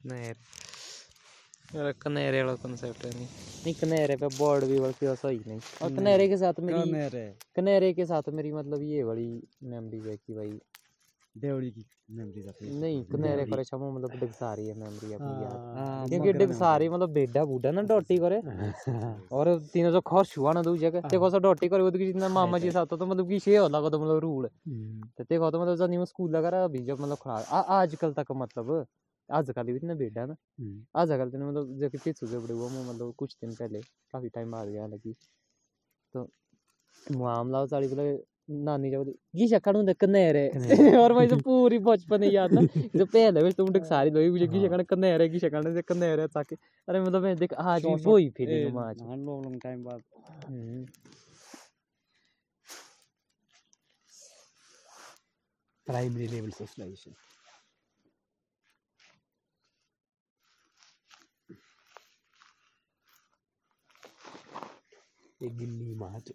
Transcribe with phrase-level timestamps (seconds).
[0.00, 0.36] कनेर
[2.02, 2.42] कनेरे
[3.80, 7.24] कनेरे पे बोर्ड भी बल्कि ऐसा नहीं और कनेरे के साथ मेरी कनेरे
[7.56, 9.28] कनेरे के साथ मेरी मतलब ये बड़ी
[9.64, 10.58] मेमोरीज है कि भाई
[11.34, 16.32] देवड़ी की मेमोरीज नहीं कनेरे करे छमो मतलब डिगसा रही है मेमोरी अपनी यार क्योंकि
[16.38, 18.40] डिगसा रही मतलब बेडा बूढ़ा ना डोटी करे
[19.36, 22.58] और तीनों सौ खर्च हुआ ना दूजे के देखो सो डोटी करे उधर जितना मामा
[22.58, 24.48] जी साथ तो मतलब कि शे होला तो मतलब रूल
[25.18, 28.86] तो देखो तो मतलब जानी स्कूल लगा रहा अभी जब मतलब खड़ा आजकल तक मतलब
[29.32, 30.36] आज भी इतना बेटा ना।
[30.94, 33.80] आज कल तेने मतलब जो कि पिछू से बड़े हुआ मैं मतलब कुछ दिन पहले
[33.80, 35.14] काफ़ी टाइम बाद गया लगी।
[36.14, 36.28] तो
[36.96, 38.12] मामला साड़ी बोले
[38.64, 40.48] नानी जब ये शक्कर होंगे कनेरे
[40.98, 42.60] और मैं तो पूरी बचपन ही याद ना।
[42.96, 46.56] जो पहले में तुम सारी लोग मुझे की शक्कर कनेरे की शक्कर से कनेरे ताकि।
[46.88, 49.84] अरे मतलब मैं देख आज भी वो ही फीलिंग में आज हाँ लॉन्ग लॉन्ग टाइम
[49.84, 50.02] बाद।
[50.46, 50.84] हम्म,
[55.86, 57.14] प्राइमरी लेवल सोशलाइजेशन
[65.40, 66.32] ये गिल्ली माच।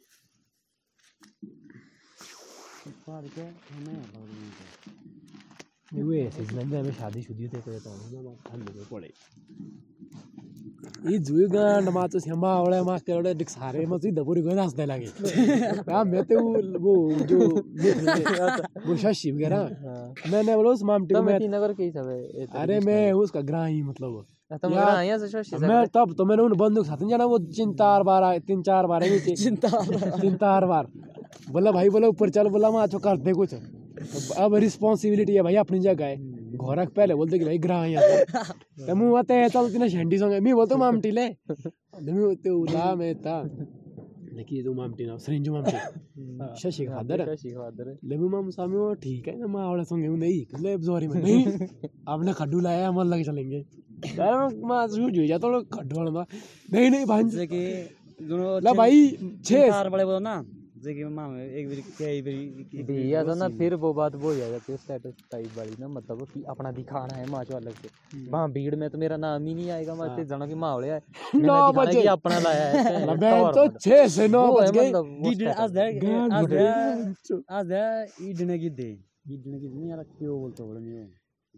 [3.08, 4.32] पर क्या हमें लॉन्ग
[6.12, 7.90] ये ऐसे ज़िंदगी में शादी शुदी थे करे तो
[8.22, 9.10] ना ठंड में पड़े।
[11.06, 14.42] ये जुए गांड माच से हमा आवड़े मा के आवड़े दिख सारे मत सीधा पूरी
[14.42, 15.10] गोदा हंसने लगे।
[15.92, 16.94] हाँ मैं तो वो वो
[17.26, 17.40] जो
[18.88, 21.92] वो शशि वगैरह हाँ। मैंने बोला उस मामटी तो को मैं मैं तीन नगर की
[21.92, 26.54] सब है अरे मैं उसका ग्राही मतलब। तो मैं यार, शशि तब तो मैंने उन
[26.54, 29.02] बंदूक साथ जाना वो तीन चार बार तीन चार बार
[30.22, 30.88] तीन चार बार।
[31.52, 35.56] बोला भाई बोला ऊपर चल बोला मैं अच्छा दे कुछ। अब- अब रिस्पॉन्सिबिलिटी है भाई
[35.56, 36.16] अपनी जगह है।
[36.58, 38.04] घोरक पहले बोलते कि भाई ग्राह यहाँ
[38.88, 43.22] तो आते हैं चल तीन शेंडी संगे मैं बोलता मामटी ले। मैं तो उला में
[43.22, 43.42] था
[44.34, 45.72] लेकिन तू मामटी ना सरिंजू मामटी
[46.62, 50.18] शशि खादर। शशि खादर। ले मैं माम सामने ठीक है ना मैं आवड़ा संगे हूँ
[50.18, 51.68] नहीं। ले जोरी में नहीं।
[52.08, 53.66] आपने खड्डू लाया हम लग चलेंगे।
[54.04, 54.32] मैं
[54.68, 54.78] मैं
[58.20, 59.08] तो भाई
[59.46, 60.44] चार बड़े बोलो ना
[60.86, 61.80] कि एक बार
[62.22, 66.44] बार भैया ना फिर वो बात वो जाती है स्टेटस टाइप वाली ना मतलब कि
[66.44, 67.90] अपना दिखाना है माँ जो अलग से
[68.30, 71.02] वहाँ भीड़ में तो मेरा नाम ही नहीं आएगा मैं जना की माँ है
[71.36, 73.68] नौ बजे। कि अपना लाया है तो
[74.08, 74.92] से नौ बज गए
[75.52, 75.86] आज status।
[76.32, 78.98] आज दे आज दे ईडने की दे
[79.32, 80.98] ईडने की नहीं यार क्यों बोलते बोले नहीं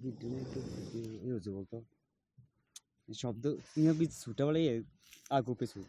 [0.08, 1.97] ईडने की ये बोलते
[3.08, 3.46] शब्द
[3.78, 4.60] इ'यां कोई सुट्टै भला
[5.38, 5.82] आगू पिच्छू।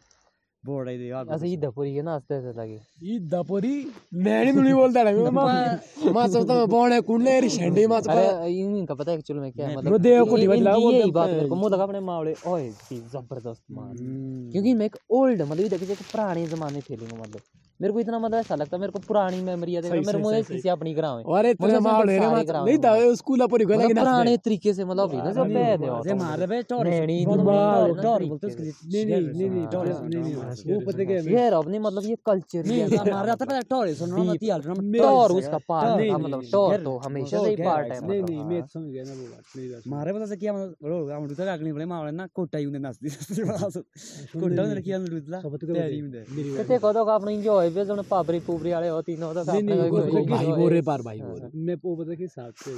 [0.63, 2.79] बोर्ड दे अस ईद पोरी ना आस्ते आस्ते लगे
[3.11, 8.43] ईद मैं नहीं मुनी बोलता है माँ सब तो बोने कुने री शेंडे माँ सब
[8.47, 11.47] इनका पता है एक्चुअली में क्या है मतलब देव को बात लगा ये बात मेरे
[11.49, 15.59] को मुँह लगा अपने मावले ओए की ज़बरदस्त मार। हम्म। क्योंकि मैं एक ओल्ड मतलब
[15.59, 17.41] ये देखिए पुराने जमाने थे मतलब।
[17.79, 20.93] मेरे को इतना मतलब ऐसा लगता मेरे को पुरानी मेमोरी है मेरे मुझे किसी अपनी
[20.93, 24.35] ग्राम में। अरे तेरे मार ले रे नहीं तो दावे स्कूल पर गए ना पुराने
[24.39, 28.47] तरीके से मतलब भी ना जो पे दे जे मार बे चोर नहीं टोर बोलते
[28.47, 30.35] उसके नहीं नहीं नहीं टोर नहीं
[30.69, 33.61] वो पता के ये रब मतलब नहीं मतलब ये कल्चर है मार रहा था पता
[33.63, 34.61] चोर सुन रहा मत यार
[34.97, 38.39] टोर उसका पार्ट है मतलब चोर तो हमेशा से ही पार्ट है नहीं मतलब नहीं
[38.39, 41.11] हाँ। मैं समझ गया ना वो बात नहीं बात मारे पता से क्या मतलब रोड
[41.11, 45.41] हम तो अगली बड़े मारे ना कोटा यूँ ने नाचती कोटा ने रखिया ना रुदला
[45.41, 49.33] तो में मेरी को देखो तो आपने एंजॉय हाईवे जण पाबरी पूबरी वाले हो तीनों
[49.33, 52.23] तो नहीं नहीं वो, वो भाई वो रे पार भाई वो मैं वो पता के
[52.23, 52.71] हिसाब से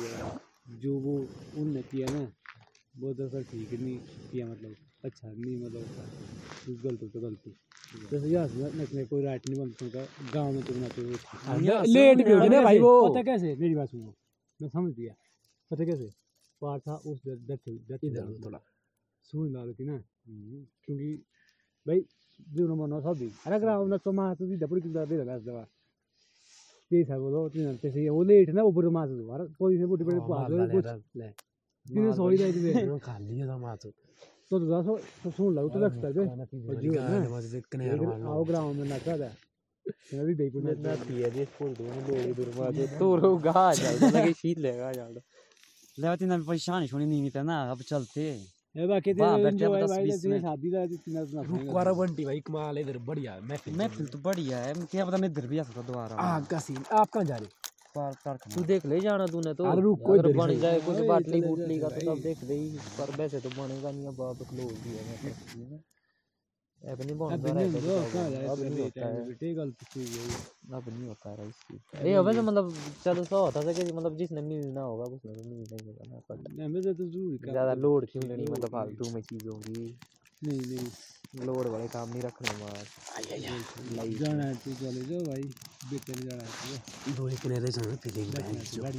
[0.83, 1.15] जो वो
[1.55, 2.23] उनने किया ना
[2.95, 3.97] वो दरअसल ठीक नहीं
[4.31, 5.85] किया मतलब अच्छा नहीं मतलब
[6.85, 7.55] गलती तो गलती
[8.11, 10.03] जैसे यार यहाँ कोई राइट नहीं बनता उनका
[10.33, 14.13] गाँव में तुमना तो लेट भी होगी ना भाई वो पता कैसे मेरी बात सुनो
[14.59, 15.15] मैं समझ गया
[15.71, 16.09] पता कैसे
[16.61, 18.59] पार था उस इधर थोड़ा
[19.25, 19.97] सुन डाल थी ना
[20.27, 21.13] क्योंकि
[21.85, 22.01] भाई
[22.55, 25.39] जो नंबर नौ सब अरे ग्राउंड में तो मार तो सीधा पूरी किधर दे है
[25.45, 25.63] दवा
[26.91, 29.85] तेज है बोलो तीन ते से वो लेट ना ऊपर मार दो अरे कोई से
[29.91, 30.85] बड़ी बड़ी पास कुछ
[31.85, 33.89] तीन सॉरी दे दे खा लिया था मार तो
[34.49, 34.85] तो दस
[35.23, 36.45] तो सुन लो तो लगता है जो है ना
[38.31, 39.31] आओ ग्राउंड में नाचा था
[40.13, 43.15] मैं भी बेपुर में ना पिया जी स्कूल दो में लोड़ी दूर में तो तो
[43.15, 45.21] रो गा जाएगा लगे शीत लेगा जाएगा
[45.97, 48.21] लेवती ना परेशानी छोड़ी नहीं मिलता ना अब चलते
[48.75, 52.97] ये बाकी वाह, एंजॉय भाई तेरी शादी का इतना इतना रुकवारा बंटी भाई कमाल इधर
[53.03, 56.45] बढ़िया महफिल महफिल तो बढ़िया है क्या पता मैं इधर भी आ सकता दोबारा आग
[56.47, 57.59] का सीन आप कहाँ जा रहे
[57.95, 61.41] पार पार तू देख ले जाना तूने तो अरे रुक, कोई बन जाए कुछ बाटली
[61.41, 62.59] बूटली का तो तब देख ले
[62.97, 65.79] पर वैसे तो बनेगा नहीं अब आप क्लोज भी है
[66.81, 70.77] अब नहीं अब बनता है कहाँ जा अब नहीं होता है। बेटे गलत चीज़ है
[70.77, 72.73] अब नहीं होता है इस चीज़ ये वैसे मतलब
[73.03, 76.21] चलो सो होता है कि मतलब जिसने मिलना होगा उसने तो मिलना ही होगा ना
[76.29, 79.95] पर हमें तो ज़रूर का ज़्यादा लोड क्यों लेनी मतलब फालतू में चीज़ों की।
[80.41, 82.85] नहीं नहीं। लोड वाले काम नहीं रखने मार
[84.19, 85.43] जाना है तू चले जाओ भाई
[85.91, 88.95] बेटे जाना है दो एक नेरे जाना फीलिंग बैठ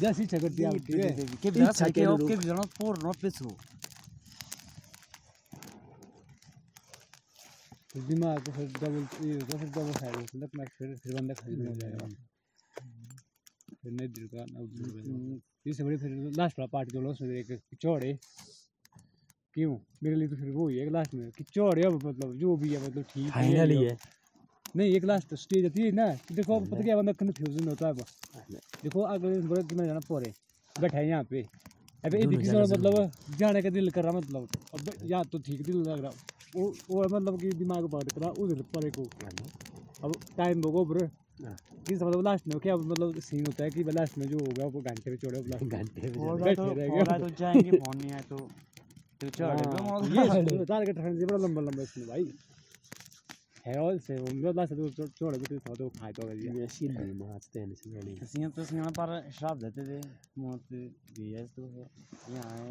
[0.00, 1.10] जैसी चकती आपकी है
[1.42, 3.56] के बिना इच्छा के के बिना पोर नो पेसो
[7.96, 10.12] फिर दिमाग को फिर डबल ये होगा फिर डबल होता है
[10.54, 12.06] मैं फिर फिर बंदा खरीदने हो जाएगा।
[13.82, 14.42] फिर नहीं दिल का
[15.66, 18.12] इससे बड़ी फिर लास्ट वाला पार्ट जो लो उसमें एक चौड़े
[19.56, 19.76] क्यों?
[20.02, 22.74] मेरे लिए तो फिर वो ही है लास्ट में कि चौड़े अब मतलब जो भी
[22.74, 23.96] है मतलब ठीक है फाइनली है
[24.76, 27.92] नहीं एक लास्ट स्टेज आती है ना कि देखो पता क्या बंदा कंफ्यूजन होता है
[27.92, 28.04] अब।
[28.82, 30.32] देखो अगले दिन बोले कि जाना पोरे
[30.76, 31.46] बैठा है यहाँ पे।
[32.04, 35.76] अबे ये दिखने मतलब जाने का दिल कर रहा मतलब। अब या तो ठीक दिल
[35.82, 36.10] लग रहा
[36.56, 39.02] वो वो मतलब कि दिमाग पर कर उधर परे को
[40.04, 40.98] अब टाइम होगा ऊपर
[41.86, 44.80] कि मतलब लास्ट में क्या मतलब सीन होता है कि लास्ट में जो होगा वो
[44.82, 45.16] घंटे में
[45.50, 48.38] लास्ट घंटे और बैठे रह गए। तो जाएँगे फ़ोन नहीं आए तो
[49.20, 49.66] तो चढ़ ये
[51.18, 52.24] से बड़ा लंबा लंबा इसमें भाई।
[53.66, 56.66] है और से वो मतलब लास्ट तो चौड़े पे था तो खाए तो गया मैं
[56.68, 59.08] शील नहीं मारते हैं इसमें नहीं ਅਸੀਂ तो सिंह पर
[59.38, 59.98] शराब देते थे।
[60.40, 61.86] मौत दिया तो है
[62.34, 62.70] यहाँ है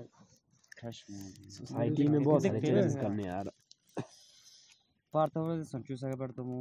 [0.80, 3.52] क्रश में। सोसाइटी में बहुत सारे चैलेंज करने यार।
[5.16, 6.60] ಪಾಡ್ತವ್ರೆ ಸಂಚು ಸಾಗ ಪಡ್ತಮು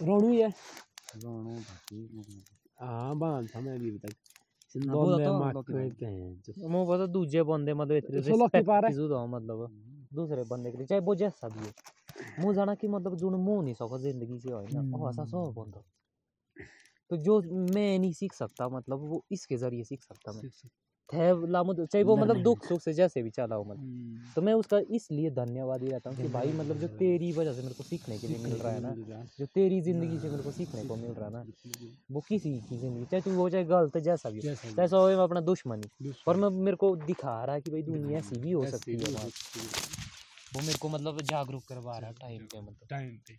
[0.00, 0.48] रोणू है
[1.22, 1.52] रोणू
[2.80, 4.14] हाँ बाँध था मैं अभी तक
[6.66, 9.58] मुँह पता दूजे बंदे मतलब इतने रिस्पेक्ट दो मतलब
[10.12, 11.00] दूसरे बंदे के लिए चाहे
[11.48, 11.72] भी हो
[17.10, 17.40] जो जो
[17.74, 20.42] मैं नहीं सीख सकता मतलब वो इसके ज़रिए सीख सकता मैं
[21.12, 24.52] है लामो चाहे वो मतलब दुख सुख से जैसे भी चला हो मतलब। तो मैं
[24.54, 27.82] उसका इसलिए धन्यवाद ही रहता हूँ कि भाई मतलब जो तेरी वजह से मेरे को
[27.84, 28.94] सीखने के लिए मिल रहा है ना
[29.38, 31.44] जो तेरी ज़िंदगी से मेरे को सीखने को मिल रहा है ना
[32.10, 35.40] वो किसी की ज़िंदगी चाहे तू वो चाहे गलत जैसा भी जैसा भी। चाहे अपना
[35.40, 38.64] दुश्मनी दुश्मन। पर मैं मेरे को दिखा रहा है कि भाई दुनिया ऐसी भी हो
[38.66, 39.12] सकती है
[40.52, 43.38] वो मेरे को मतलब जागरूक करवा रहा है टाइम पे मतलब। टाइम पे।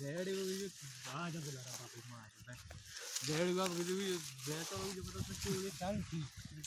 [0.00, 0.56] भेड़ को भी
[1.06, 2.24] कहाँ जब बुला रहा बापू माँ
[3.20, 3.94] भेड़ को भी भी
[4.46, 6.20] भेड़ को भी मतलब चोले चाल थी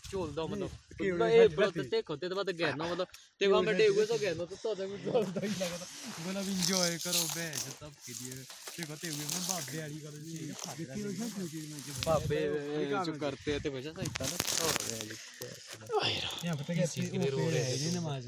[0.10, 3.08] चोल दो मतलब तो ये ब्रत ते खोते तो बात गहना मतलब
[3.42, 5.78] ते वहाँ बैठे हुए तो गहना तो तो तभी चोल तो ही लगा
[6.26, 8.36] बोला इंजॉय करो भेड़ सब के लिए
[8.76, 10.54] ते खोते हुए मैं बाप भेड़ी करो जी
[12.06, 12.22] बाप
[13.06, 14.38] जो करते हैं ते वैसा सही था ना
[15.90, 18.28] तो यहाँ पता क्या चीज़ के लिए रो रहे हैं। जी नमाज़।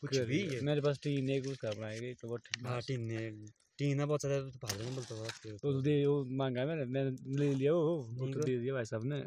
[0.00, 3.30] कुछ भी है। मेरे पास टीन एक उसका बनाएगी तो वो हाँ टीन ने
[3.78, 7.36] टीन ना बहुत ज़्यादा तो भाग नहीं बोलता हुआ तो दे वो मांगा मैंने मैंने
[7.38, 9.20] ले लिया वो तो दे दिया भाई साहब ने।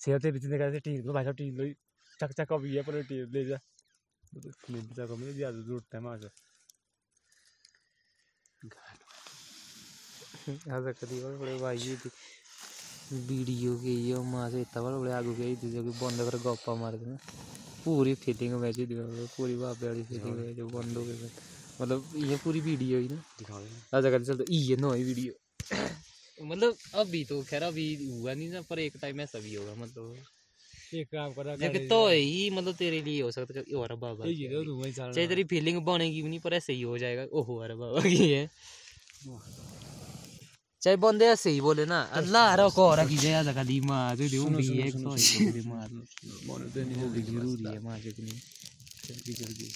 [0.00, 1.72] सेहते बीच ने कहते टीन तो भाई साहब टीन लो
[2.20, 3.58] चक चक अभी है पर टीन ले जा।
[4.70, 6.28] ले जा को मुझे ज़्यादा ज़रूरत है माँ से
[10.42, 12.10] ऐसा करी बड़े भाई थी
[13.28, 16.74] वीडियो के ये माँ से इतना बड़े आगू गई थी जो कि बंद कर गप्पा
[16.74, 17.16] मार के ना
[17.84, 18.86] पूरी फिटिंग में थी
[19.36, 21.30] पूरी बाबे वाली फिटिंग में जो बंद हो गई
[21.80, 25.32] मतलब ये पूरी वीडियो ही ना। दिखा दे ऐसा कर चलता ये नई वीडियो
[26.44, 30.16] मतलब अभी तो खैर अभी हुआ नहीं ना पर एक टाइम ऐसा भी होगा मतलब।
[30.94, 34.64] एक काम करा जब तो ही मतलब तेरे लिए हो सकता है और बाबा तो
[35.12, 38.30] चाहे तेरी फीलिंग बनेगी भी नहीं पर ऐसे ही हो जाएगा। ओहो अरे बाबा की
[38.32, 38.48] है।
[40.82, 44.26] चाहे बंदे ऐसे ही बोले ना अल्लाह रखो और की जया लगा दी माँ जो
[44.28, 45.88] दी भी एक तो ही बोले मार
[46.48, 48.38] वो भी ज़रूरी है माँ जो कि नहीं
[49.06, 49.68] जल्दी जल्दी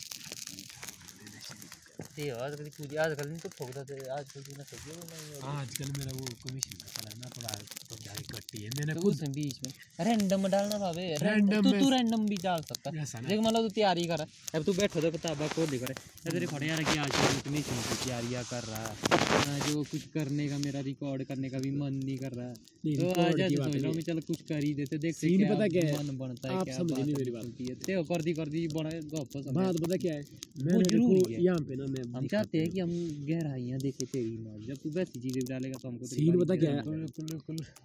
[2.17, 6.25] आजकल पूरी आजकल नहीं तो ठोकता थे आजकल की ना ठोकी नहीं आजकल मेरा वो
[6.43, 7.51] कमीशन चला है ना थोड़ा
[7.91, 9.71] तो जारी कट्टी है। मैंने तो खुद बीच में
[10.07, 14.05] रैंडम डालना भावे Random तू तू रैंडम भी डाल सकता। है देख मतलब तू तैयारी
[14.07, 14.21] कर।
[14.55, 17.37] अब तू बैठो तो किताबा खोल दे कर। ये तेरे खड़े यार कि आज मैं
[17.39, 21.71] इतनी की तैयारियाँ कर रहा है। जो कुछ करने का मेरा रिकॉर्ड करने का भी
[21.77, 22.55] मन नहीं कर रहा
[22.87, 25.55] तो आज की सोच रहा हूँ। कि चल कुछ कर ही देते देखते Scene क्या
[25.55, 25.93] पता क्या है?
[25.99, 28.67] मन बनता है आप क्या समझे नहीं मेरी बात। है। ते कर दी कर दी
[28.75, 30.23] बड़ा गप बात पता क्या है?
[30.23, 32.91] ज़रूरी देखो है। यहाँ पे ना मैं हम चाहते हैं कि हम
[33.29, 36.81] गहराइयाँ देखे तेरी माँ जब तू वैसी चीज़ें डालेगा तो हमको सीन पता क्या है?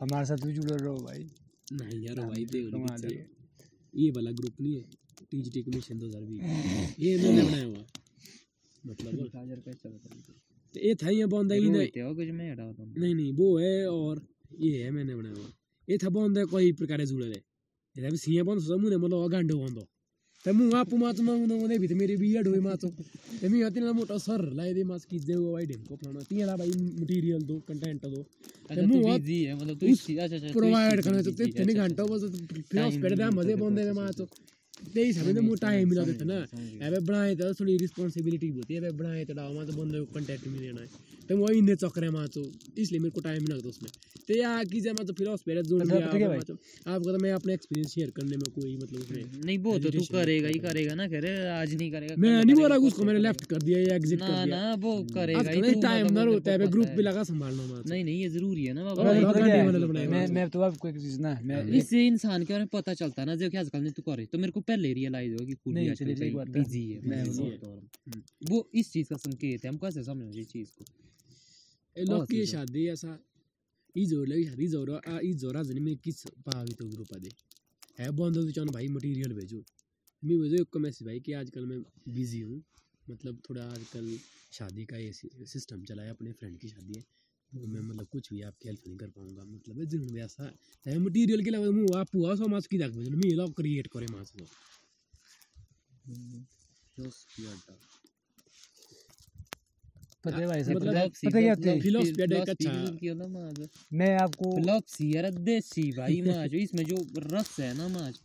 [0.02, 1.22] हमारे साथ भी जुड़ रहो भाई।
[1.74, 2.66] नहीं यार भाई देख
[3.94, 4.84] ये वाला ग्रुप नहीं है
[5.32, 6.42] टी जी टी कमीशन दो हज़ार बीस।
[7.00, 7.84] ये इन्होंने बनाया हुआ।
[8.84, 9.12] मतलब
[10.74, 13.48] तो ये था ये बंदा ही नहीं हो कुछ मैं हटा दूँ नहीं नहीं वो
[13.60, 14.22] है और
[14.60, 15.50] ये है मैंने बनाया हुआ।
[15.88, 17.42] ये था बंदा कोई प्रकार से जुड़े थे
[17.96, 19.84] ये भी सिंह बंद समूह ने मतलब गांडो बंदो
[20.48, 22.88] मग आपू माच मागू नको नाही भीत मेरे बी होय माचो
[23.42, 26.72] ते मी तिला मोठा सर लाय दे मास की देव को आहे कोपणा तिला बाई
[27.00, 28.22] मटेरियल दो कंटेंट दो।
[28.70, 29.22] ते मग
[30.52, 32.24] प्रोवाइड करायचं ते त्याने घंटा बस
[32.70, 34.26] फ्री ऑफ़ पेड दा मध्ये बंद आहे माचो
[34.96, 36.40] ते हिसाबे तो मोटा टाइम मिला देता तो ना
[36.88, 40.82] अबे बनाए तो थोड़ी रिस्पांसिबिलिटी होती है अबे बनाए तो डावा माच बंद कंटेंट मिलना
[40.82, 40.88] है।
[41.32, 42.42] तो वो इन्ने चक्कर है माचो।
[42.78, 43.92] इसलिए मेरे को टाइम नहीं लगता उसमें।
[44.28, 46.08] तो यार की जब मतलब फिर उस पेड़ जोड़ लिया
[46.88, 50.04] आपको तो मैं अपने एक्सपीरियंस शेयर करने में कोई मतलब उसमें नहीं वो तो तू
[50.12, 53.46] करेगा ही करेगा ना कह रहे आज नहीं करेगा मैं नहीं बोल उसको मैंने लेफ़्ट
[53.46, 56.68] कर दिया या एग्जिट कर दिया। ना वो करेगा ही टाइम मतलब ना होता है
[56.68, 59.04] ग्रुप भी लगा संभालना माचो। नहीं नहीं ये ज़रूरी है ना बाबा।
[60.00, 60.08] है?
[60.08, 63.22] मैं मैं तो आपको एक चीज़ ना मैं इससे इंसान के बारे में पता चलता
[63.22, 65.54] है ना जो कि आजकल नहीं तू करे। तो मेरे को पहले रियलाइज़ हो कि
[65.54, 66.08] चलिए, आजकल
[66.38, 67.80] है। बिज़ी है मैं है। तो
[68.50, 70.86] वो इस चीज़ का संकेत है हम कैसे समझें इस चीज़ को।
[71.96, 73.18] लोग की शादी ऐसा
[73.96, 77.30] ई ज़ोर लगी शादी ज़ोर आ ई जोरा जने में किस पावी तो ग्रुप दे
[78.00, 79.64] है बंद तो चन भाई मटेरियल भेजो
[80.24, 81.80] मैं भेजो एक मैसेज भाई कि आजकल मैं
[82.10, 82.62] बिज़ी हूँ
[83.06, 84.08] मतलब थोड़ा आजकल
[84.52, 85.12] शादी का ये
[85.48, 87.02] सिस्टम चला है अपने फ्रेंड की शादी है
[87.52, 90.52] तो मैं मतलब कुछ भी आपकी हेल्प नहीं कर पाऊँगा मतलब जिन ऐसा
[90.86, 93.88] है मटेरियल के लिए मुँह आप हुआ सो मास की दाग भेजो मैं लोग क्रिएट
[93.94, 94.46] करे मास को
[100.24, 100.94] पता है भाई साहब मतलब
[101.26, 101.80] पता क्या होता है?
[101.82, 107.74] philosophy का एक अच्छा- मैं आपको फिलोप्सी यार देसी भाई माज इसमें जो रस है
[107.78, 108.20] ना माज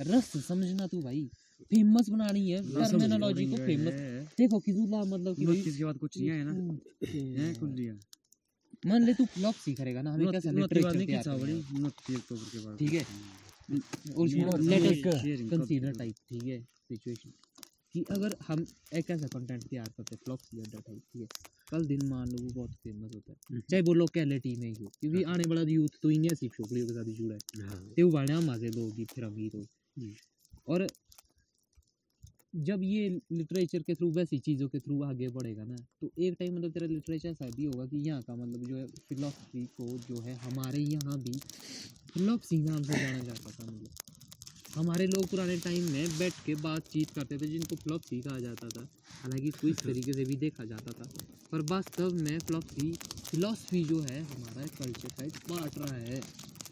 [0.00, 1.30] रस समझना तू भाई
[1.70, 3.92] फ़ेमस बनानी है टर्मिनोलॉजी को फ़ेमस
[4.38, 6.78] देखो किजुला मतलब कि इसके बाद कुछ नहीं है ना?
[7.38, 7.94] है कुछ दिया
[8.86, 11.60] मान ले तू फिलोप्सी करेगा ना हमें कैसा लिटरेचर है।
[12.52, 13.04] के बाद ठीक है।
[14.16, 14.66] और us
[15.18, 16.60] sharing कंसीडर टाइप ठीक है?
[16.88, 17.32] सिचुएशन
[17.94, 21.28] कि अगर हम एक ऐसा कंटेंट तैयार करते हैं फ्लॉप्सी अड्डा टाइप ठीक है?
[21.72, 24.88] कल दिन मान लो वो बहुत फ़ेमस होता है। चाहे वो लोकेलिटी में ही हो
[25.00, 28.02] क्योंकि आने वाला यूथ तो इन्हें सिर्फ़ छोकरियों के साथ ही जुड़ा है। हाँ। ते
[28.02, 29.66] वो बने मज़े लोग ही फिर अमीर हो
[30.68, 30.86] और
[32.54, 36.54] जब ये लिटरेचर के थ्रू वैसी चीज़ों के थ्रू आगे बढ़ेगा ना तो एक टाइम
[36.56, 40.20] मतलब तेरा लिटरेचर ऐसा भी होगा कि यहाँ का मतलब जो है फिलोसफी को जो
[40.20, 41.32] है हमारे यहाँ भी
[42.14, 43.88] फिलोसफी नाम से जाना जाता था मतलब
[44.76, 48.88] हमारे लोग पुराने टाइम में बैठ के बातचीत करते थे जिनको फ्लॉपसी कहा जाता था।
[49.22, 51.10] हालाँकि इसको इस तरीके से भी देखा जाता था।
[51.52, 52.92] पर वास्तव में फ्लॉपसी
[53.30, 56.20] फिलोसफी जो है हमारा कल्चर का एक पार्ट रहा है।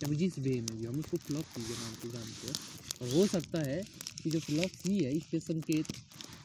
[0.01, 2.55] चाहे जिस वे में भी हम उसको फ्लॉपसी के नाम से जानते हैं।
[3.03, 3.83] और हो सकता है
[4.23, 5.87] कि जो फ्लॉपसी है इसके संकेत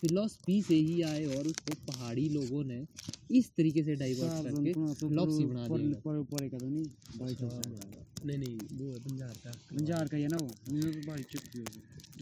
[0.01, 2.85] फिलोसफी से ही आए और उसको पहाड़ी लोगों ने
[3.31, 6.85] इस तरीके से डाइवर्ट करके फिलोसफी बना दिया पर ऊपर का तो नहीं?
[7.19, 7.35] भाई
[8.25, 8.99] नहीं नहीं वो है
[9.43, 10.47] का। पंजार का ही है ना वो?
[11.07, 11.65] भाई चुप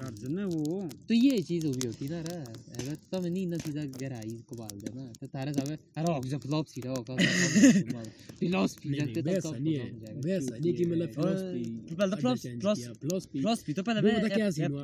[0.01, 0.46] अर्जुन है?
[0.46, 4.55] वो। तो ये चीज़ भी होती ना रे अगर तुम नहीं ना सीधा गहराई को
[4.55, 5.67] बाल देना। तो तारे सब
[5.98, 7.03] अरे जब फिलोसफी रहो
[8.39, 12.15] फिलोसफी नहीं, रखते नहीं, वैसा नहीं है वैसा नहीं कि मतलब philosophy पहले
[12.94, 14.84] तो फिलोसफी तो पहले मैं क्या सीन हुआ?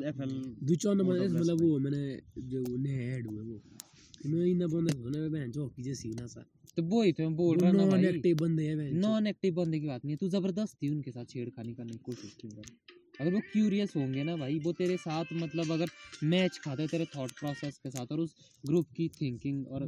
[0.64, 2.04] दूसरा नंबर मतलब वो मैंने
[2.38, 3.62] जो नए ऐड हुए वो
[4.26, 6.46] मैं इन बंदे होने में बहन जो की जैसी ना सा
[6.78, 9.28] तो वो ही तो मैं बोल रहा हूँ ना नॉन एक्टिव बंदे हैं बहन नॉन
[9.28, 12.52] एक्टिव बंदे की बात नहीं है तू ज़बरदस्ती उनके साथ छेड़खानी करने की कोशिश क्यों
[12.52, 12.70] कर
[13.20, 15.90] अगर वो क्यूरियस होंगे ना भाई वो तेरे साथ मतलब अगर
[16.24, 19.84] मैच खाते तेरे थॉट प्रोसेस के साथ और उस ग्रुप की थिंकिंग और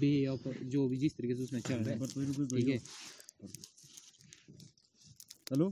[0.00, 1.98] वे ऑफ़ जो भी जिस तरीके से उसमें चल रहा है
[2.48, 2.78] ठीक है
[5.50, 5.68] हेलो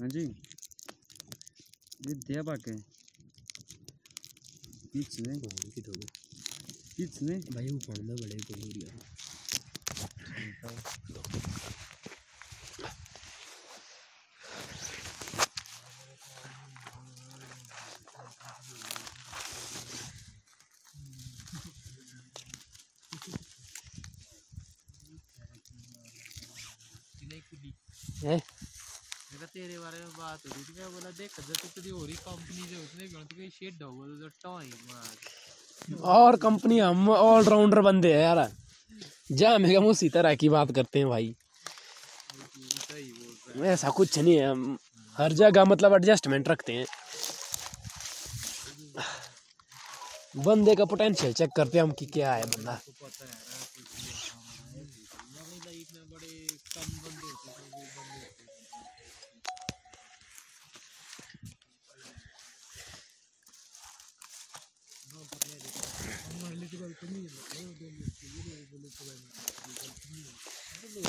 [0.00, 0.20] हाँ जी।
[2.06, 2.72] ये दिया बाके
[4.94, 5.32] किसने
[7.28, 9.22] में भाई वो पढ़ने बड़े को हो रहा
[29.54, 32.16] तेरे बारे में बात हो रही थी मैं बोला देख जब तू तेरी हो रही
[32.24, 38.22] कंपनी जो उसने गण तो शेड होगा तो टाइम और कंपनी हम ऑलराउंडर बंदे हैं
[38.22, 38.40] यार।
[39.32, 41.34] जहाँ में हम उसी तरह की बात करते हैं भाई।
[43.72, 44.78] ऐसा कुछ नहीं है हम
[45.16, 46.86] हर जगह मतलब एडजस्टमेंट रखते हैं।
[50.44, 52.80] बंदे का पोटेंशियल चेक करते हैं हम कि क्या है बंदा।
[67.02, 67.28] Camillo,
[67.58, 70.30] io devo io devo quello che di Camillo.
[70.82, 71.08] Non lo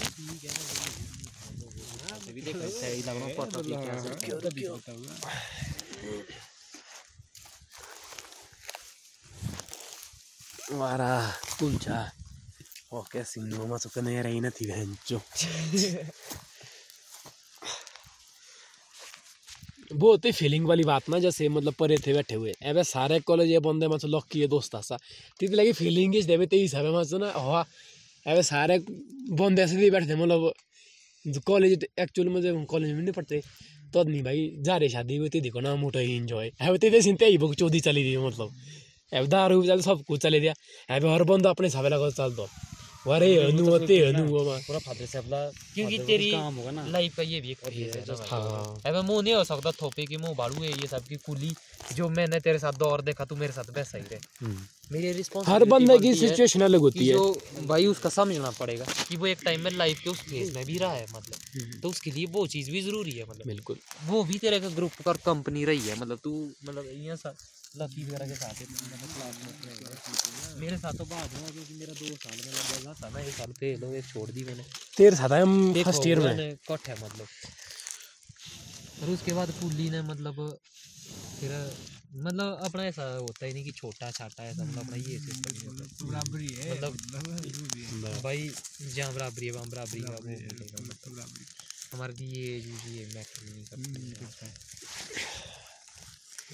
[0.00, 0.60] devi mica era
[1.44, 4.12] quello che Devi che sei da una porta di casa.
[4.12, 4.80] Occhio, occhio.
[10.68, 12.14] Guarda, puncia.
[12.88, 15.22] Oh, che sì, non ma so che ne era in attivengio.
[19.94, 23.50] बहुत ही feeling वाली बात ना, जैसे मतलब परे थे, बैठे हुए। एबे सारे कॉलेज
[23.50, 24.96] ये बंदे मतलब लॉक किए दोस्त सा
[25.40, 27.64] तिथे लगी फीलिंग इस देवे तेईस है मतलब ना हवा
[28.26, 28.78] एबे सारे
[29.32, 33.40] बंदे ऐसे भी बैठे थे मतलब कॉलेज एक्चुअली में कॉलेज में नहीं पढ़ते
[33.94, 37.02] तो नहीं भाई जा रहे शादी हुई थी देखो ना मोटा ही इंजॉय एबे तेरे
[37.02, 38.50] सिंते ही बुक चौधी चली रही मतलब।
[39.12, 40.54] एबे दारू चल सब कुछ चले दिया
[40.90, 42.48] एबे हर बंदा अपने हिसाब लगा, चल दो
[43.06, 45.38] वारे अनु ते अनु मा पूरा फादर से अपना
[45.74, 49.04] क्योंकि तेरी काम होगा ना। लाइफ का ये भी एक फ़ेज़ है जो हाँ। अब
[49.04, 51.52] मुँह नहीं हो सकता थोपे की मुँह बाड़ू है ये सब की कुली
[51.94, 54.54] जो मैंने तेरे साथ दौर देखा तू मेरे साथ वैसा ही रहे।
[54.92, 59.16] मेरी रिस्पॉन्स हर बंदे की सिचुएशन अलग होती है। जो भाई उसका समझना पड़ेगा कि
[59.16, 62.10] वो एक टाइम में लाइफ के उस फ़ेज़ में भी रहा है मतलब। तो उसके
[62.10, 65.64] लिए वो चीज़ भी ज़रूरी है मतलब। बिल्कुल। वो भी तेरे का ग्रुप का कंपनी
[65.64, 67.34] रही है मतलब तू मतलब यहाँ सा
[67.76, 69.08] लकी वगैरह के साथ है, मतलब
[69.44, 73.08] में रहे। मेरे साथ तो बाद हुआ क्योंकि मेरा दो साल में लग गया था
[73.08, 74.64] ना एक साल फेल हो एक छोड़ दी मैंने।
[74.96, 75.52] तेरे साथ हम
[75.82, 77.28] फ़र्स्ट ईयर में। कट है मतलब।
[79.02, 80.36] और उसके बाद कुल्ली ने मतलब
[81.40, 81.50] फिर
[82.14, 85.50] मतलब अपना ऐसा होता ही नहीं कि छोटा छाटा ऐसा मतलब अपना ये सिस्टम
[86.06, 86.92] बराबरी है। मतलब
[88.22, 88.50] भाई
[88.82, 91.26] जहाँ बराबरी है वहाँ बराबरी का वो मिलेगा मतलब।
[91.92, 94.46] हमारे लिए ये ये मैटर नहीं करता।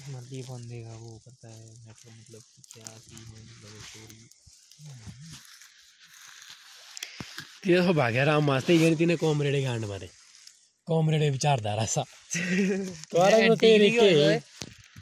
[0.05, 4.19] हमारे लिए बंदे का वो करता है मैटर मतलब कि क्या सीन है मतलब स्टोरी
[7.63, 10.09] ते हो भाग्या राम मास्ते गणी तिने कॉमरेडे गांड मारे।
[10.87, 12.03] कॉमरेडे विचारधारा सा।
[13.13, 14.39] तो तेरी के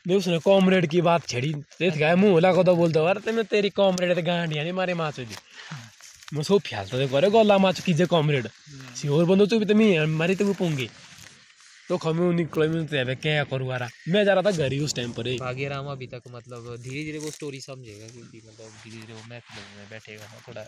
[0.07, 3.45] ने उसने कॉमरेड की बात छेड़ी ते गया मुँह लगा तो बोलता अरे ते मैं
[3.45, 5.35] तेरी कॉमरेड ते गांड यानी मारे माचो दी
[6.33, 8.47] मैं सो फ्यालता ते करे गल्ला माचो कीजे कॉमरेड।
[8.95, 10.87] सी और बंदो तू भी तो मैं मारी तो वो पोंगे।
[11.89, 12.45] तो खमे
[13.03, 13.67] मैं क्या करूँ
[14.07, 16.65] मैं जा रहा था घर ही उस टाइम पर ही। भाग्य राम अभी तक मतलब
[16.83, 20.63] धीरे धीरे वो स्टोरी समझेगा क्योंकि मतलब धीरे धीरे वो महफिल में बैठेगा ना थोड़ा।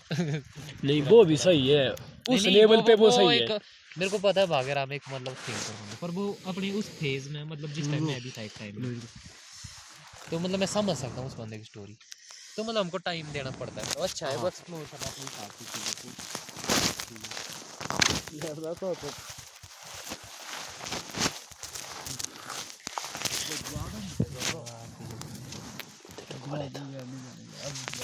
[0.84, 1.89] नहीं वो भी सही है।
[2.29, 3.58] उस लेवल पे वो सही है।
[3.97, 7.29] मेरे को पता है भाग्य राम एक मतलब थिंकर होंगे पर वो अपनी उस फ़ेज़
[7.29, 8.99] में मतलब जिस टाइम में भी था एक टाइम
[10.32, 11.95] तो मतलब मैं समझ सकता हूँ उस बंदे की स्टोरी
[12.58, 15.65] तो मतलब हमको टाइम देना पड़ता है। अच्छा है बस एक्सप्लोर करना अपने हिसाब की
[15.65, 16.10] चीज़ों को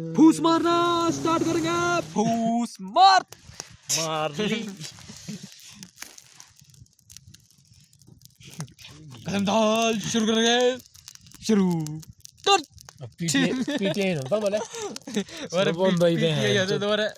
[0.01, 0.77] मारो मारना
[1.11, 1.81] स्टार्ट करेंगे
[2.13, 3.21] फूस मार।
[3.99, 4.33] मार
[9.27, 9.45] कदम
[10.09, 10.61] शुरू करेंगे।
[11.47, 11.67] शुरू।
[12.49, 12.59] कर
[13.03, 14.59] पीटीए पीटीए होता बोले।
[15.57, 17.09] और बंद ही पे है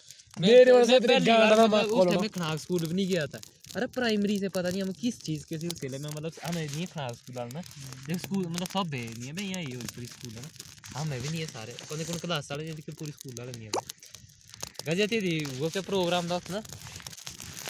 [0.40, 3.40] मेरे वाले से तेरी गांड ना खोलो मैं खनाग स्कूल भी नहीं गया था।
[3.76, 6.86] अरे प्राइमरी से पता नहीं हम किस चीज़ के सिलसिले में मतलब हमें नहीं है
[6.86, 7.62] खनाग स्कूल ना
[8.06, 10.48] देख स्कूल मतलब सब है नहीं है मैं यहाँ ही हूँ पूरी स्कूल है ना।
[11.00, 13.72] हमें भी नहीं है सारे। कौन कौन क्लास वाले लेकिन पूरी स्कूल वाले नहीं है?
[14.86, 16.60] गजती थी वो क्या प्रोग्राम दस ना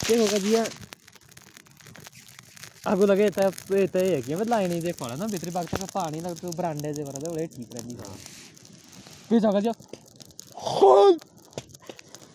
[0.07, 0.55] ते होगा जी
[2.89, 7.03] अगोलगे येतं येतं हे किंवा लाईनी ते फळं ना भितरी बाग त्याचं पाणी लागतो ब्रांड्याचे
[7.03, 7.95] बरं एवढे ठीक राहिली
[9.29, 9.39] तू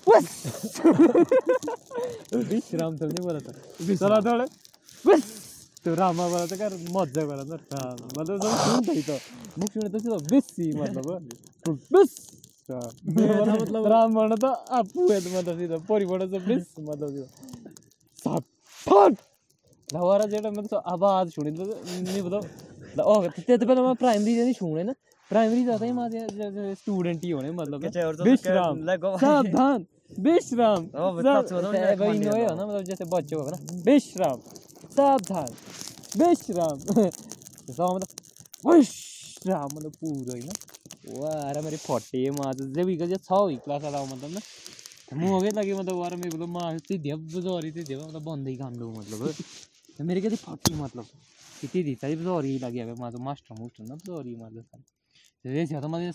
[0.06, 0.26] बस।
[2.50, 3.48] विश्राम तर नाही बोलत
[3.80, 4.44] विसरा थोडं
[5.04, 5.22] बस।
[5.86, 7.50] तो रामा बोलत कर मज्जा करत
[8.16, 9.16] मतलब जाऊन शिवून जायचं
[10.74, 11.08] मतलब।
[11.92, 12.12] बस।
[12.70, 17.10] मतलब राम आपू मतलब पोरी बस मतलब
[19.94, 24.34] फट लवारा जेड़ा मतलब आवाज़ सुनी तो नहीं पता ओ ते तो पहले मैं प्राइमरी
[24.34, 24.94] जेडी सुने ना।
[25.30, 27.82] प्राइमरी जाता ही मारे स्टूडेंट ही होने मतलब
[28.28, 28.76] विश्राम
[29.20, 29.86] सावधान
[30.20, 30.86] विश्राम
[31.22, 31.48] साव-
[32.00, 34.38] वही नो है ना मतलब जैसे बच्चे होगा ना विश्राम
[34.96, 35.48] सावधान
[36.22, 38.08] विश्राम। तो मतलब
[38.70, 40.52] विश्राम मतलब पूरा ही ना।
[41.20, 44.30] वाह अरे मेरी फोर्टी है माँ तो जब भी कभी छः हुई क्लास वाला मतलब
[44.30, 44.40] ना।
[45.10, 47.98] तो मुँह हो गया लगे मतलब वार मेरे मतलब माँ ती दिया बजौरी ती दिया
[47.98, 49.32] मतलब बंद ही काम लो मतलब। तो
[50.00, 51.04] मेरे कहती फोर्टी मतलब।
[51.60, 54.24] किती दी सारी बजौरी लगी अगर माँ तो मास्टर मुस्टर ना मतलब
[55.82, 56.12] तो मतलब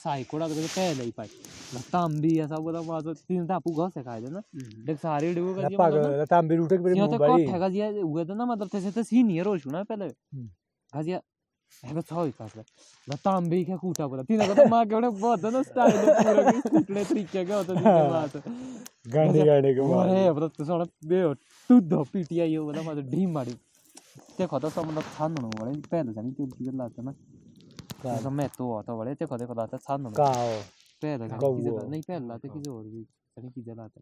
[0.62, 1.28] तो पहले ही पाई
[1.92, 4.42] तांबी ऐसा बोला माँ तो तीन घास है ना।
[4.86, 7.18] देख सारे डिगो का मतलब तांबी रूटे के तो
[7.80, 10.08] है हुए तो ना मतलब तैसे तो सीनियर हो छू ना पहले?
[10.94, 11.22] गाजिया
[12.24, 12.32] ही।
[13.08, 17.04] ना तांबे कूटा बोला तीन तो माँ के उन्हें बहुत ना स्टाइल पूरा कि कूटने
[17.06, 17.74] तरीके का होता
[18.10, 18.38] बात
[19.08, 21.34] गांडी गांडी के अरे मतलब तो बे
[21.70, 23.56] तू पीटीआई हो बोला मतलब ढीम मारी।
[24.40, 29.16] ते खता सब मतलब छान वाले जानी क्यों किधर लाता ना मैं तो आता वाले
[29.16, 30.08] ते खता खता छान
[31.02, 34.02] जानी किधर नहीं पहले लाते किधर और भी जानी किधर लाता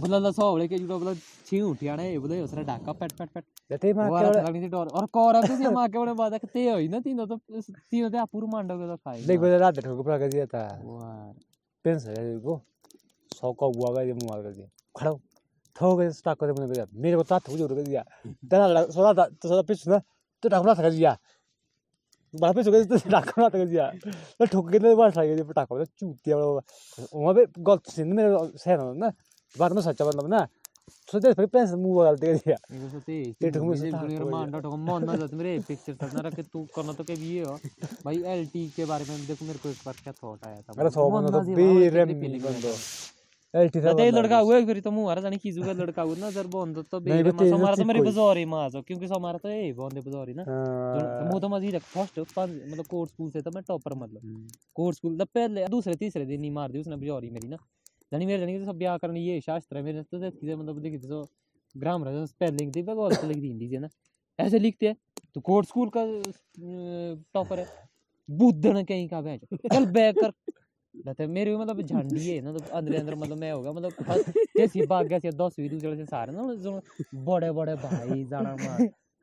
[0.00, 1.14] बोला ला सौ वाले के जुड़ा बोला
[1.46, 4.68] छी उठिया ने बोले उसने डाका पट पट पट जते माँ के वाला थलानी से
[4.68, 8.18] डर और कोरा तो से माँ के बड़े बात होई ना तीनों तो तीनों ते
[8.18, 11.30] अपुर मांडो के तो खाई देख बजे रात ठोक पर कर दिया था वाह
[11.84, 12.60] पेंस है को
[13.32, 15.12] सौ का हुआ का ये मुआ कर दिया खड़ा
[15.76, 18.02] हो। स्टाक कर मैंने मेरे को तात हो कर दिया
[18.50, 19.98] तेरा सोला तो सोला पिछ ना
[20.42, 21.16] तो डाकना था दिया
[22.34, 23.90] बाहर पे सोके तो डाकना था दिया
[24.38, 28.96] तो ठोक के तो बाहर था पटाखा तो चूतिया वहाँ पे गलत सीन मेरे सहन
[28.98, 29.12] ना
[29.54, 30.46] बात में सच्चा मतलब ना
[31.08, 32.56] सोचे फिर पेंस मुआ कर दिया
[33.42, 36.40] ये ठुक में से ताक मेरा हो मांडा ठोक ना मेरे पिक्चर था ना रख
[36.52, 37.56] तू करना तो के भी हो
[38.04, 41.08] भाई एलटी के बारे में देखो मेरे को एक बार क्या थॉट आया था सौ
[41.10, 42.12] मन बंदो तो भाई बेरम
[42.44, 42.74] बंदो
[43.54, 47.52] लड़का हुआ फिर तो मुँह लड़का हुआ ना जर बंद तो नहीं, बेरे वो तेज
[47.52, 51.48] हमारा तो मेरी कोई। बाजारी में क्योंकि हमारा तो ए बंदे बाजारी ना हाँ तो
[51.48, 55.94] मजी फ़र्स्ट मतलब कोर्ट स्कूल से तो मैं टॉपर मतलब कोर्ट स्कूल दा पहले दूसरे
[55.94, 57.56] तीसरे दिन ही मार दी उसने बजौरी मेरी ना
[58.12, 61.22] जानी मेरे जानी सब ब्याह करनी ये शास्त्र है मेरे तो मतलब लिखी तो
[61.74, 63.88] ग्रामर स्पेलिंग लिख दी हिंदी से ना
[64.38, 64.96] ऐसे लिखते हैं
[65.34, 66.04] तो कोर्ट स्कूल का
[67.34, 67.66] टॉपर है
[68.28, 69.40] बुद्धन कहीं का बैच
[69.72, 70.30] चल बैक कर
[70.94, 73.94] रहते मेरे भी मतलब झंडी है ना तो अंदर अंदर मतलब मैं होगा मतलब
[74.58, 76.80] जैसे भाग गया दसवीं दूसरे से सारे ना जो
[77.26, 78.82] बड़े बड़े भाई जाना मार।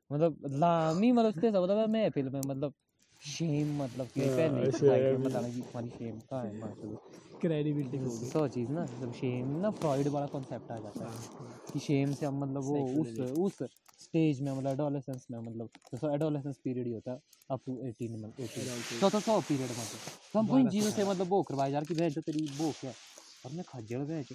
[0.09, 2.73] मतलब लामी मतलब सब मतलब मैं फ़िल्म में मतलब
[3.21, 4.29] शेम मतलब कि हाँ,
[4.79, 6.97] पहले ही बताना कि हमारी शेम कहाँ है मार
[7.41, 11.79] क्रेडिबिलिटी हो सौ चीज़ ना जब शेम ना फ्रॉइड वाला कॉन्सेप्ट आ जाता है। कि
[11.79, 13.57] शेम से हम मतलब वो उस उस
[14.01, 17.19] स्टेज में मतलब एडोलेसेंस में मतलब जैसे एडोलेसेंस पीरियड ही होता है।
[17.51, 19.99] अप टू एटीन में एटीन चौथा सौ पीरियड मतलब।
[20.33, 22.91] तो हमको इन चीज़ों से मतलब वो करवाया यार कि भैंस जो तेरी वो क्या
[23.45, 24.31] और मैं खज्जल भैंस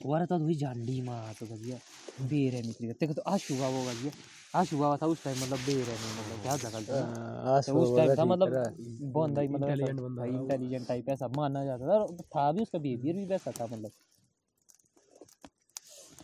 [0.00, 1.78] वारा तो हुई जांडी माँ तो भैया।
[2.20, 4.10] बेर है निकली तेरे तो आशु हुआ वो भैया।
[4.54, 7.96] आशु हुआ था उस टाइम मतलब बेर है नहीं मतलब क्या जगह था। तो उस
[7.96, 12.62] टाइम था मतलब बंदा ही मतलब। इंटेलिजेंट टाइप ऐसा माना जाता था। और था भी
[12.62, 13.90] उसका बिहेवियर भी वैसा था मतलब।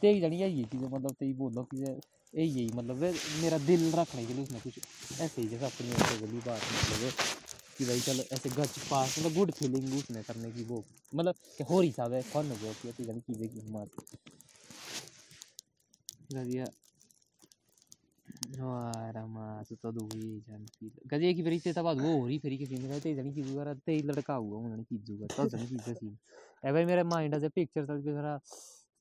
[0.00, 2.00] तेरी जानी यही चीज़ मतलब तेरी बोलो कि ये-
[2.34, 2.96] यही यही मतलब
[3.42, 4.78] मेरा दिल रखने के लिए उसने कुछ
[5.20, 7.12] ऐसे ही जैसे अपनी ऐसे बोली बात मतलब
[7.78, 11.64] कि भाई चलो ऐसे गच पास मतलब गुड फीलिंग उसने करने की वो मतलब कि
[11.64, 13.34] हो रही था वे फन हो गया कि ऐसी की
[19.76, 19.92] तो
[21.82, 22.38] की हो रही
[23.14, 28.38] जानी चीज़ करा ते लड़का हुआ उन्होंने चीज़ का भाई मेरे माइंड पिक्चर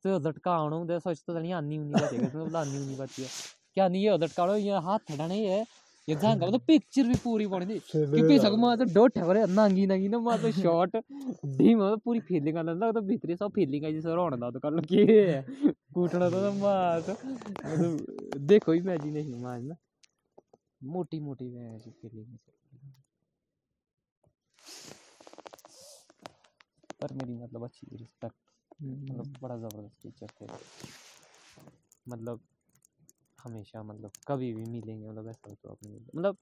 [0.04, 3.28] तो लटकाण हुँदै यस्तो त यहाँ हान्ने हुने गरेको हान्ने हुने गर्थ्यो
[3.74, 5.60] क्या नि यो लटकाउनु यहाँ हात ठेटानै है
[6.08, 9.86] यज्ञान करो तो पिक्चर भी पूरी पड़ी थी क्योंकि सब मैं तो डोट ठगरे नांगी
[9.88, 10.96] नांगी ना मैं तो शॉट
[11.60, 14.72] ढीम तो पूरी फीलिंग आने लगा तो भीतरी सब फीलिंग आई जैसे रोना तो कर
[14.72, 14.82] लो
[15.96, 16.52] कूटना तो मैं
[17.00, 17.18] मतलब
[18.52, 19.76] देखो इमेजिनेशन में ना।
[20.94, 21.50] मोटी मोटी
[22.02, 22.38] फीलिंग
[27.02, 28.36] पर मेरी मतलब अच्छी रिस्पेक्ट
[28.82, 30.48] मतलब बड़ा ज़बरदस्त टीचर थे।
[32.06, 32.40] मतलब
[33.40, 36.38] हमेशा मतलब कभी भी मिलेंगे मतलब ऐसा तो अपने मतलब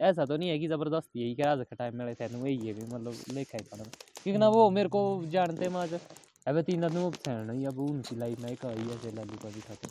[0.00, 2.82] ऐसा तो नहीं है कि ज़बरदस्ती यही क्या का टाइम मेरे थे वही है भी
[2.84, 5.94] मतलब लेखा ही पड़ा क्योंकि ना वो मेरे को जानते माज।
[6.46, 9.60] अब तीन आदमी फ़ैन ही अब उनकी लाइफ में एक आई ऐसे लालू का भी
[9.62, 9.88] था तो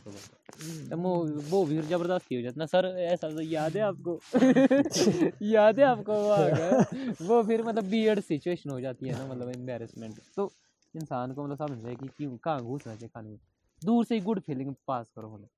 [0.92, 4.22] तो वो वो भी फिर ज़बरदस्ती हो जाती ना सर ऐसा तो याद है आपको?
[5.44, 6.76] याद है आपको वो आ गया?
[7.22, 10.54] वो फिर मतलब बियर्ड सिचुएशन हो जाती है ना मतलब एम्बेरसमेंट तो
[10.96, 13.40] इंसान को मतलब समझ जाए कि क्यों कहाँ घुसना चाहिए खाने में
[13.82, 15.50] दूर से ही गुड फीलिंग पास करो मतलब।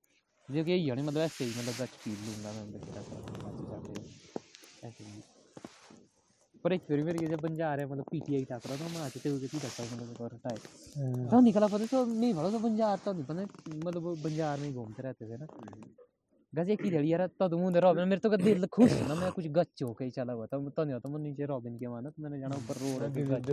[0.49, 2.97] जो कि यही है मतलब ऐसे ही मतलब गच फील लूँगा मैं मतलब
[4.83, 5.21] ऐसे ही।
[6.65, 9.17] पर एक फिर मेरे जब बन जा रहे मतलब पीटीआई टाक रहा था मैं आज
[9.23, 10.59] ते उसे टाक रहा मतलब और हटाए
[11.31, 14.67] तो निकला पता तो नहीं भला तो बंजार तो नहीं पता मतलब वो बंजार में
[14.69, 15.47] ही घूमते रहते थे ना।
[16.53, 19.15] गजे की लड़ी यार तो तुम उधर रॉबिन मेरे तो का दिल खुश है ना
[19.15, 21.77] मैं कुछ गच हो के ही चला हुआ था। तो नहीं होता मैं नीचे रॉबिन
[21.79, 23.51] के माना तो मैंने जाना ऊपर रोड है फिर गच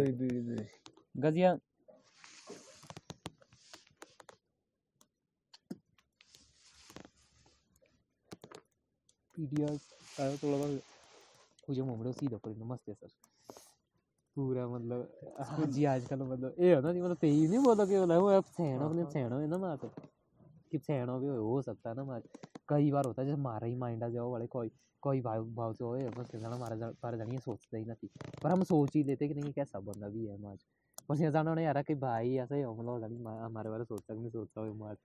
[9.36, 9.78] पीडीआर
[10.20, 10.82] आया थोड़ा बहुत
[11.68, 13.08] मुझे मोमड़ो सीधा पर मस्त है सर
[14.36, 18.18] पूरा मतलब हाँ जी आजकल मतलब ये होना नहीं मतलब तेई नहीं बोला कि बोला
[18.18, 19.84] वो अब सैनो अपने सैनो है ना मात
[20.70, 22.22] कि सैनो भी हो सकता है ना मात
[22.68, 24.70] कई बार होता है जैसे मारा ही माइंड आ जाओ वाले कोई
[25.02, 28.08] कोई भाव भाव से होए बस जाना मारा जा पर जानी सोचते ही नहीं
[28.42, 30.58] पर हम सोच ही लेते कि नहीं कैसा बंदा भी है माज
[31.08, 34.30] पर से जाना यार कि भाई ऐसा ही हो मतलब जानी हमारे बारे सोचता नहीं
[34.30, 34.96] सोचता हो माज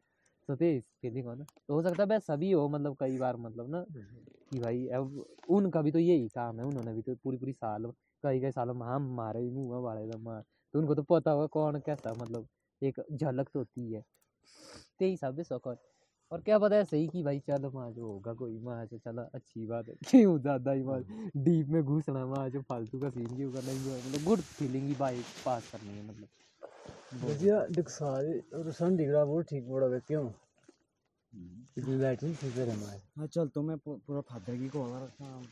[0.49, 1.33] तो तेज फीलिंग हो?
[1.35, 3.85] ना तो हो सकता है वैसा भी हो मतलब कई बार मतलब ना
[4.51, 7.91] कि भाई अब उनका भी तो यही काम है उन्होंने भी तो पूरी पूरी साल
[8.23, 10.41] कई कई सालों में हम मारे भी मुँह वाले तो मार।
[10.73, 12.47] तो उनको तो पता होगा कौन कैसा मतलब
[12.81, 14.03] एक झलक तो होती है।
[14.99, 18.33] ते हिसाब से शौक और। क्या पता है सही कि भाई चल माँ जो होगा
[18.35, 21.01] कोई माँ जो चला अच्छी बात है। क्यों ज़्यादा ही माँ
[21.38, 24.95] डीप में घुसना माँ जो फालतू का सीन क्यों करना enjoy मतलब गुड फीलिंग ही
[24.97, 26.29] बाइक पास करनी है मतलब।
[27.15, 30.34] भजिया देख सारे और सन दिख रहा वो ठीक बड़ा व्यक्ति हूँ
[31.78, 35.06] इतनी लाइट नहीं ठीक है हमारे हाँ चल तो मैं पूरा फादर की को हवा
[35.06, 35.45] रखता हूँ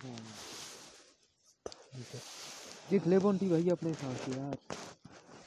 [2.88, 4.56] देख ले बंटी भाई अपने हिसाब से यार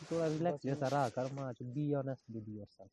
[0.03, 2.91] थोड़ा रिलैक्स जैसा रहा कर माच बी ऑनेस्ट विद योरसेल्फ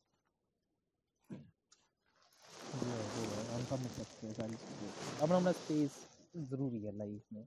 [2.72, 5.98] हम समझ सकते हैं सारी चीज़ें अपना अपना स्पेस
[6.34, 7.44] ज़रूरी है लाइफ में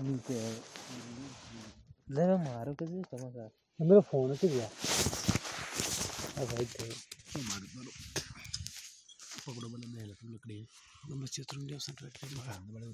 [0.00, 0.52] नीचे है
[2.40, 6.88] मारो कैसे समझ रहा फ़ोन है गया अब भाई थे
[9.46, 10.60] पकड़ो बने मेहनत लकड़ी
[11.10, 12.92] नंबर चित्र में सब ट्रैक्टर में काम बड़े हो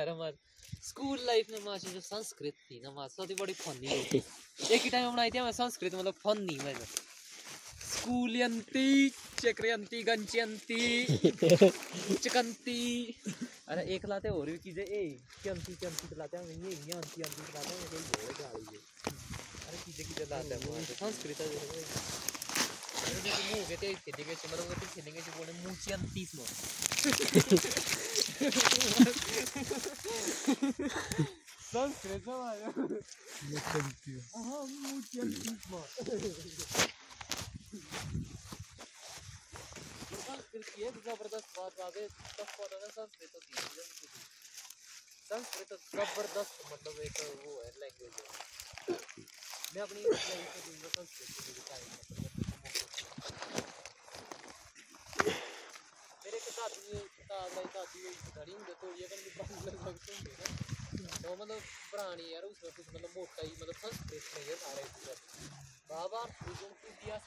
[0.00, 0.34] यारो मत
[0.82, 5.10] स्कूल लाइफ में माशी जो संस्कृत थी ना माँ सौदी बड़ी फनी एक ही टाइम
[5.12, 6.74] बनाई थी मैं संस्कृत मतलब फनी में
[7.90, 8.88] स्कूलयंती
[9.40, 10.80] चक्रयंती गंचयंती
[12.16, 12.80] चकंती
[13.68, 15.04] अरे एक लाते और भी चीज़ें ए
[15.44, 18.78] चंती चंती लाते हैं ये ये अंती अंती लाते हैं ये बोले गाड़ी है
[19.68, 22.29] अरे चीज़ें चीज़ें लाते हैं संस्कृत
[42.96, 43.52] संस्कृत होती
[45.30, 48.14] संस्कृत ज़बरदस्त मतलब एक वो है लैंग्वेज
[49.74, 52.29] मैं अपनी लाइफ में दूँगा, संस्कृत
[61.34, 64.82] मतलब पुरानी यार ही संस्कृत में ये सारे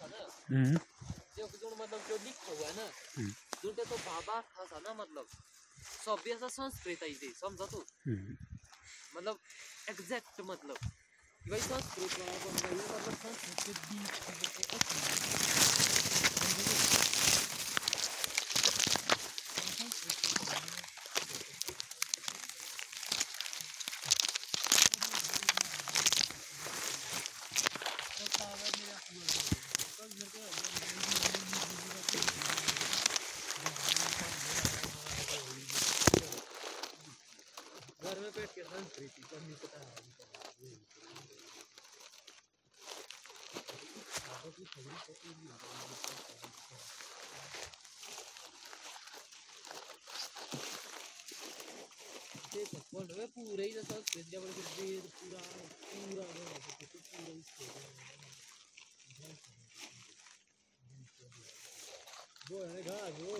[0.10, 0.28] ना
[1.38, 2.00] जो जो मतलब
[2.62, 2.88] है
[3.98, 5.26] बाबा था ना मतलब
[6.06, 7.66] सभ्य सा संस्कृत आई थी समझा
[9.16, 9.40] मतलब
[9.90, 10.78] एग्जैक्ट मतलब
[11.50, 12.12] भाई संस्कृत
[13.24, 15.44] संस्कृत बीच मतलब एक असली
[38.04, 39.94] घर में बैठ के संस्कृत ही करनी पता है
[52.54, 53.68] देखो बोल रहे पूरे
[54.24, 54.44] ही संस्कृत जब
[54.80, 55.40] वेद पूरा
[55.84, 57.66] पूरा पूरा इसको
[62.52, 63.38] वो है घा वो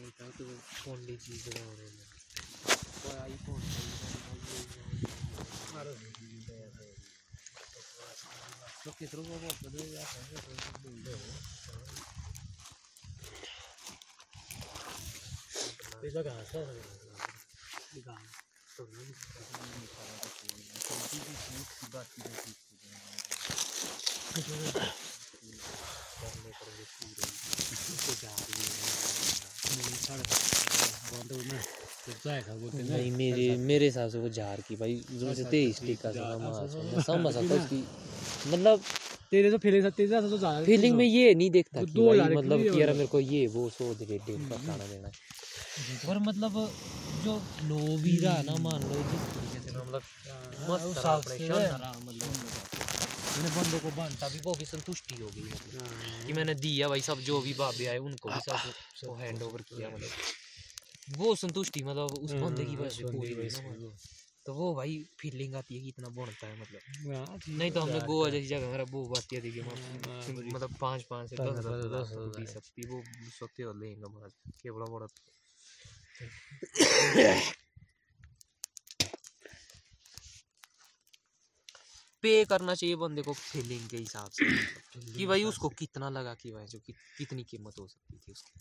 [0.00, 2.06] नहीं था तो फ़ोन ली चीज़ बना रहे हैं
[3.04, 3.60] और आईफोन
[8.84, 11.12] तो कितरों को बहुत बड़े या है तो बोल दो
[16.00, 16.60] पैसा कहाँ से
[26.18, 27.26] करने पर भी पूरे
[27.72, 30.77] इसको जा रही है बंद होना तो ऐसा बोलते हैं ना
[32.74, 37.02] नहीं मेरे मेरे हिसाब से वो जार की भाई जो से तेईस टीका मास मैं
[37.02, 37.82] समझ सकता उसकी।
[38.52, 38.82] मतलब
[39.30, 42.62] तेरे तो फीलिंग तेरे तो ज़्यादा फीलिंग में ये नहीं देखता तो कि भाई मतलब
[42.62, 45.12] कि यार मेरे को ये वो सो दे का खाना देना है।
[46.08, 46.52] और मतलब
[47.24, 47.34] जो
[47.68, 50.02] लो भी रहा ना मान लो जिस तरीके से मतलब
[50.70, 52.30] मस्त रहा शानदार रहा मतलब
[53.28, 57.00] मैंने बंदों को बांटा भी वो भी संतुष्टि हो गई मतलब कि मैंने दिया भाई
[57.00, 60.37] सब जो भी बाबे आए उनको भी सबको हैंड ओवर किया मतलब।
[61.16, 63.96] वो संतुष्टि मतलब उस बंदे की वजह से पूरी हुई मतलब।
[64.46, 66.80] तो वो भाई फीलिंग आती है कि इतना बनता है मतलब।
[67.48, 71.30] नहीं तो हमने गोवा जैसी जगह मेरा वो बात ये थी कि मतलब पाँच पाँच
[71.30, 71.58] से दस
[71.92, 75.06] दस दी सकती वो सत्य और लेंगे महाराज के बड़ा बड़ा
[82.22, 84.82] पे करना चाहिए बंदे को फीलिंग के हिसाब से मतलब,
[85.16, 88.52] कि भाई उसको कितना लगा कि भाई जो कि, कितनी कीमत हो सकती थी उसकी।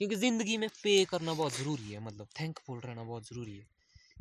[0.00, 3.66] क्योंकि ज़िंदगी में पे करना बहुत ज़रूरी है मतलब थैंकफुल रहना बहुत ज़रूरी है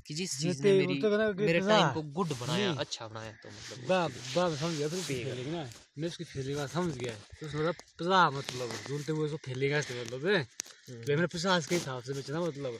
[0.05, 3.49] कि जिस चीज़ ने मेरी बोलते कि मेरे टाइम को गुड बनाया अच्छा बनाया तो
[3.51, 5.63] मतलब बाप बाप समझ गया फिर पेगा। फीलिंग ना
[5.97, 9.73] मैं उसकी फीलिंग का समझ गया। तो उसमें मतलब पता मतलब झूलते हुए उसको फीलिंग
[9.73, 12.79] आते मतलब है। तो मैंने पचास के हिसाब से बेचना मतलब।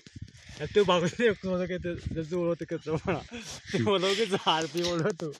[0.61, 4.23] अब तो बाबू ने को मतलब कहते जब जो होते कितना बड़ा तो मतलब कि
[4.23, 5.31] हज़ार रुपये बोल तू।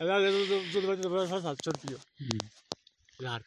[0.00, 1.96] अगर अगर तो जो तो बड़ा साढ़े सात सौ रुपये
[3.20, 3.42] यार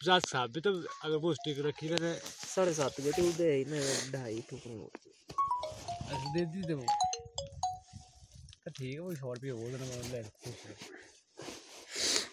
[0.00, 0.70] पचास साहब भी तो
[1.04, 2.12] अगर वो स्टिक रखी मैंने
[2.54, 3.78] साढ़े सात बजे तो दे ना
[4.12, 4.90] ढाई ठुकरो
[6.12, 6.86] ऐसे दे दी थे वो।
[8.64, 10.24] तो ठीक है वो सौ रुपये बोल देना मतलब है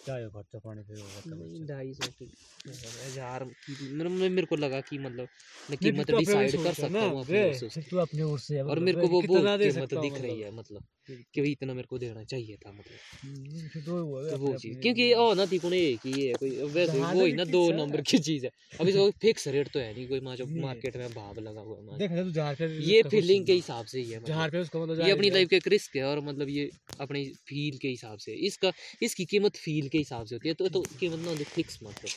[0.06, 2.26] क्या है खर्चा पानी नहीं ढाई सौ की
[2.68, 5.28] हज़ार की मेरे मेरे को लगा कि मतलब
[5.70, 8.62] मैं कीमत तू अपने डिसाइड कर सकता हूँ अपनी ओर से तू अपने ओर से
[8.64, 11.98] और मेरे को वो वो कीमत दिख रही है मतलब। कि भाई इतना मेरे को
[12.00, 16.06] देना चाहिए था मतलब। हम्म, तो वो तो चीज़ क्योंकि ओ ना थी कोई एक
[16.06, 19.48] ही है कोई वैसे वो ही ना दो नंबर की चीज़ है। अब इसका फिक्स
[19.56, 22.68] रेट तो है नहीं कोई माँ जो मार्केट में भाव लगा हुआ है तू पे
[22.86, 25.50] ये फीलिंग के हिसाब से ही है जहाँ मतलब। पे उसका मतलब ये अपनी लाइफ
[25.50, 29.56] का एक रिस्क है और मतलब ये अपनी फील के हिसाब से। इसका इसकी कीमत
[29.58, 32.10] फील के हिसाब से होती है तो तो कीमत ना होती फिक्स मतलब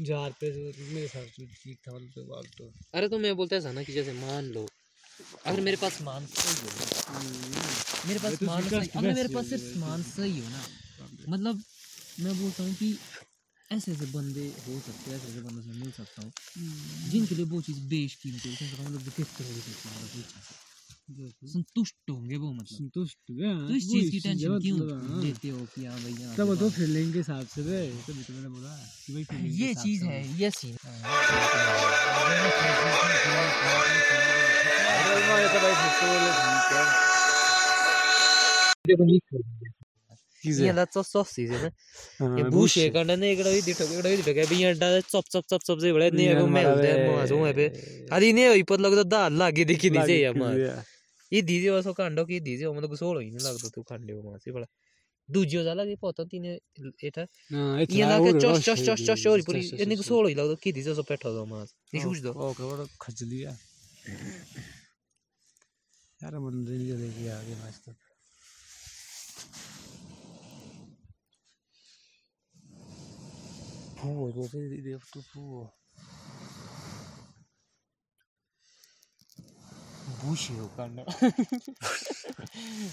[0.00, 3.36] जहाँ पे जो मेरे हिसाब से ठीक था मतलब तो बात तो। अरे तो मैं
[3.36, 4.66] बोलता ऐसा ना कि जैसे मान लो
[5.46, 9.78] अगर मेरे पास मान सही हो मेरे पास तो मान सही अगर मेरे पास सिर्फ़
[9.78, 10.62] मान सही हो ना
[11.28, 11.62] मतलब
[12.20, 12.96] मैं बोलता हूँ कि
[13.70, 16.32] ऐसे ऐसे बंदे हो सकते हैं ऐसे ऐसे बंदों से मिल सकता हूँ।
[17.10, 20.63] जिनके लिए वो चीज़ बेशकीमती है उसका मतलब की मतलब वो चीज़
[21.10, 25.48] संतुष्ट होंगे वो मतलब। संतुष्ट हुए हाँ, तो इस चीज़ की टेंशन क्यों हाँ। लेते
[25.48, 28.76] हो कि हाँ भैया तब हाँ। तो फीलिंग के हिसाब से वे तो मैंने बोला
[29.06, 30.76] कि भाई ये चीज़ है ये सीन
[49.04, 50.93] दाल लागे देखी नहीं चाहिए।
[51.34, 54.50] ये दीदी वासो कांडो की दीदी मतलब सोलो ही नहीं लगता तू कांडे हो मासी
[54.54, 54.66] बड़ा
[55.28, 56.52] दूजियो जाला की पता तीने
[57.08, 57.22] एटा
[57.90, 60.72] ये लाके और चोस चोस चोस चोस चोरी पूरी ये चोस। सोलो ही लगता की
[60.72, 63.56] दीदी सो पेठो दो मास ये शूज़ दो। ओ के बड़ा खजली है
[66.22, 67.84] यार मन दिन जो देखिए आगे मस्त
[73.98, 75.02] फू वो से देख
[80.24, 81.02] तो फू हो कांडो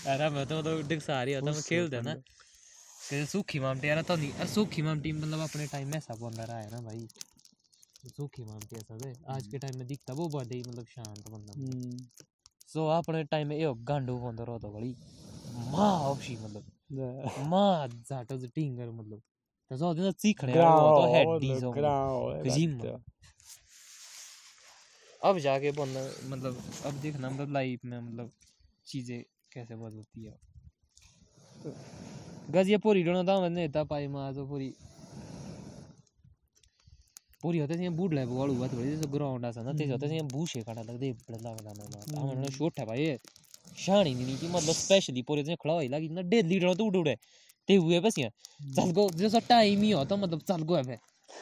[0.10, 4.02] अरे मैं तो तो डिक सारी आता मैं खेल देना कि सूखी मामटी है ना
[4.02, 7.08] तो नहीं सूखी मामटी मतलब अपने टाइम में ऐसा बंदा रहा है ना भाई।
[8.18, 11.54] सूखी मामटी ऐसा दे आज के टाइम में दिखता वो बड़ा ही मतलब शांत बंदा।
[12.68, 14.96] सो अपने टाइम में यो गांडू बंदा रहता बड़ी
[15.72, 16.64] माँ ऑप्शी मतलब।
[17.48, 19.22] माँ जाटो जो टिंगर मतलब।
[19.72, 21.70] तसं होतं ना चिखड्या तो हेड हेडी जो
[22.50, 22.72] जिम
[25.22, 28.32] अब जाके बंदा मतलब अब देखना मतलब लाइफ में मतलब
[28.88, 29.22] चीज़ें
[29.54, 30.38] कैसे बदलती है।
[32.54, 34.74] गजिया पोरी डोना था मैंने इतना पाई माँ तो पूरी
[37.44, 40.28] पूरी होते हैं बूढ़ ले बॉल हुआ थोड़ी जैसे ग्राउंड ऐसा ना तेज होते हैं
[40.28, 43.16] बूशे काटा लगदे बड़ा लगदा ना माँ हमने शोट है भाई
[43.78, 46.98] शानी नहीं की मतलब स्पेशली पूरे दिन खड़ा होई लगी ना डेली डोना तो उड़
[46.98, 47.16] उड़े
[47.68, 48.32] ते हुए बस यहाँ
[48.76, 51.00] चल गो जैसा टाइम ही होता मतलब चल गो है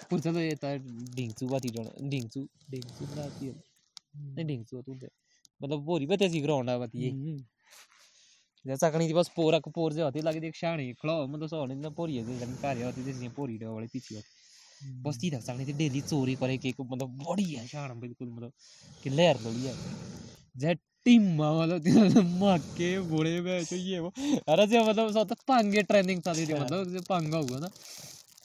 [0.10, 0.76] पूरे चलो ये तो
[1.16, 3.69] डिंगचू बाती डोना डिंगचू डिंगचू बाती है।
[4.16, 5.08] नहीं डिंगचू तो दे
[5.64, 7.12] मतलब पूरी बते सी ग्राउंड है बाती
[8.68, 11.90] जैसा कहीं बस पोरा को पोर जे होती लगी देख शानी खड़ा मतलब सोने ना
[11.90, 14.38] पोरी है जन कार्य होती जैसे पोरी डे वाली पीछे होती
[15.02, 18.52] बस ती तक सकनी डेली चोरी करे के मतलब बड़ी है शान बिल्कुल मतलब
[19.04, 19.74] कि लहर थोड़ी है।
[20.58, 20.74] जे
[21.06, 24.10] टीमा मतलब तिला माके बुढ़े में ये वो।
[24.48, 27.70] अरे जो मतलब सो तक पांगे ट्रेनिंग थी मतलब जो पांगा हुआ ना।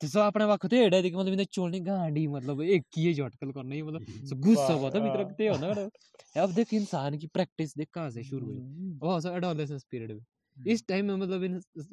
[0.00, 3.82] त्यसो आफ्नो वा खुदै हेडाइदिएको मतलब मित्र चोल्ने गाडी मतलब एक किए झटकल करने ही
[3.82, 4.00] मतलब
[4.46, 8.46] गुस्सा भयो त मित्र त्यही हो अब देख इंसान की प्रैक्टिस देख कहाँ से शुरू
[8.46, 8.60] हुई।
[9.02, 10.24] वो सब एडोलेसेंस पीरियड में।
[10.56, 11.44] इस टाइम में मतलब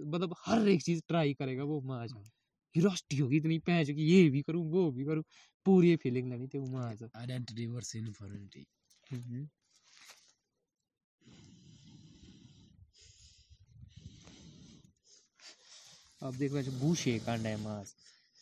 [0.08, 2.24] मतलब हर एक चीज़ ट्राई करेगा वो वहाँ जाए
[2.76, 5.24] रस्टी होगी इतनी पैच होगी ये भी करूँ वो भी करूँ
[5.66, 8.66] पूरी फीलिंग लेनी थी वहाँ आइडेंटिटी वर्सेस इनफॉर्मिटी
[16.28, 17.96] अब देखो जो बूशे कांड है मास।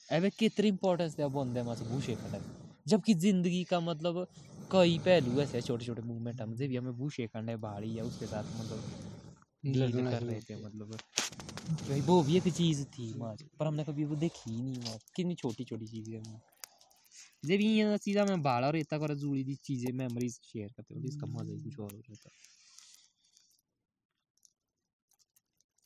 [0.09, 2.41] अबे कितनी इंपॉर्टेंस है बंदे मास बूशे कांड
[2.85, 4.25] जबकि ज़िंदगी का मतलब
[4.71, 8.05] कई पहलू ऐसे छोटे छोटे मूवमेंट हम से भी हमें बूशे कांड है बाड़ी या
[8.05, 8.85] उसके साथ मतलब
[10.07, 10.99] कर रहे थे मतलब।
[11.87, 15.09] भाई वो भी एक चीज़ थी मास। पर हमने कभी वो देखी ही नहीं मास।
[15.15, 16.41] कितनी छोटी छोटी चीज़ें हैं
[17.43, 21.01] जब ये सीधा मैं बाड़ा और इतना कर जुड़ी दी चीज़ें मेमोरीज शेयर करते हो
[21.05, 22.54] इसका मज़ा ही कुछ और हो जाता। है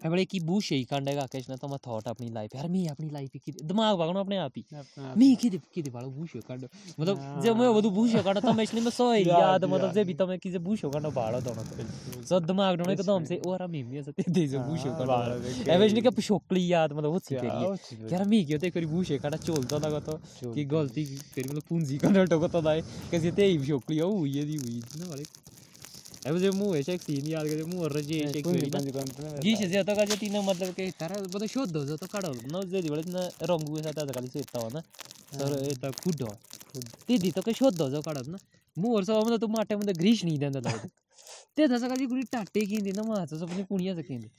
[0.06, 2.88] बड़े की बू शेही कांडे का किस ना तो मैं थॉट अपनी लाइफ यार मैं
[2.88, 4.66] अपनी लाइफ की दिमाग भागना अपने आप ही।
[5.18, 6.68] मैं की की दे वालों बू शेही
[7.00, 10.04] मतलब जब मैं वो बू शेही कांडो तो मैं इसलिए मैं सो याद मतलब जे
[10.04, 13.20] भी तो मैं की जे बू शेही कांडो भाड़ो दोनों तो सो दिमाग डोने तो
[16.10, 17.20] पिछोकली याद मतलब
[20.00, 20.20] तो
[20.54, 22.48] की गलती तेरी मतलब पूंजी कांडो
[23.32, 25.49] ते है
[26.32, 26.96] मुँह है
[27.64, 27.90] मुँह
[30.42, 34.06] मतलब que tara bodo shoddo zo to karo no ze di wala rongu sa ta
[34.06, 34.82] kali se ta na
[35.32, 36.30] sar eta kuddo
[37.06, 38.40] ti di to ke shoddo zo karo na
[38.78, 40.88] मोर सो मतलब तू माटे मध्ये ग्रीश नाही देंदा लागत
[41.58, 44.30] ते तसं कधी कुणी टाटे किंदी ना माझं सो पण कुणी असं किंदी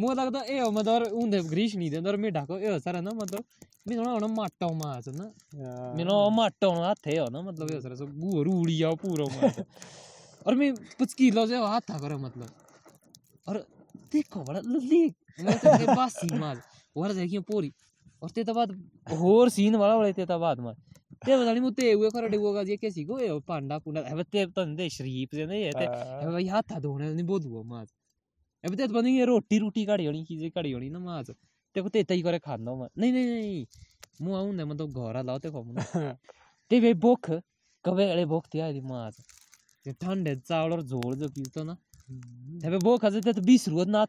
[0.00, 3.10] मो लागदा ए मतलब और उंदे ग्रीश नहीं देंदा और मैं ढाको ए सारा ना
[3.20, 3.42] मतलब
[3.88, 8.42] मैं थोड़ा होना माटा मैं ना माटा हाथ है ना मतलब ए सारा सो गु
[8.48, 9.56] रूड़ी आ पूरा मास
[10.48, 12.50] और मैं कुछ किलो से हाथ था करे मतलब।
[13.48, 13.56] और
[14.12, 15.04] देखो बड़ा लल्ली।
[15.44, 16.60] मैं तो के पास सी मार
[16.96, 17.72] और देखियो पूरी।
[18.22, 18.70] और ते बाद
[19.20, 20.74] होर सीन वाला वाले ते बाद मार
[21.24, 24.44] ते पता नहीं मुते हुए खरड़े हुआ जे कैसी को ए पांडा पुंडा है ते
[24.46, 27.62] तो दे शरीफ से नहीं है ते। है। भाई हाथ था धोने नहीं बोध हुआ
[27.74, 27.86] मार
[28.64, 31.24] है ते पता नहीं रोटी रोटी काड़ी होनी चीज़ें काड़ी होनी ना मार
[31.74, 33.66] ते को ते तई करे खाना मार नहीं नहीं नहीं
[34.22, 36.12] मु आऊँ ना मतलब घर लाओ ते खाऊं
[36.70, 37.30] ते वे भूख
[37.84, 39.12] कवे अळे भूख ते आली मार
[39.88, 41.72] ते थंड चावळर झोळ जो पितो ना
[42.64, 42.78] हे
[43.20, 44.04] त्यात रुपये ना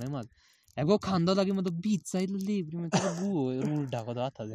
[0.00, 2.16] है खांदा लगे बीच
[3.20, 4.54] बू रूल ढाको दे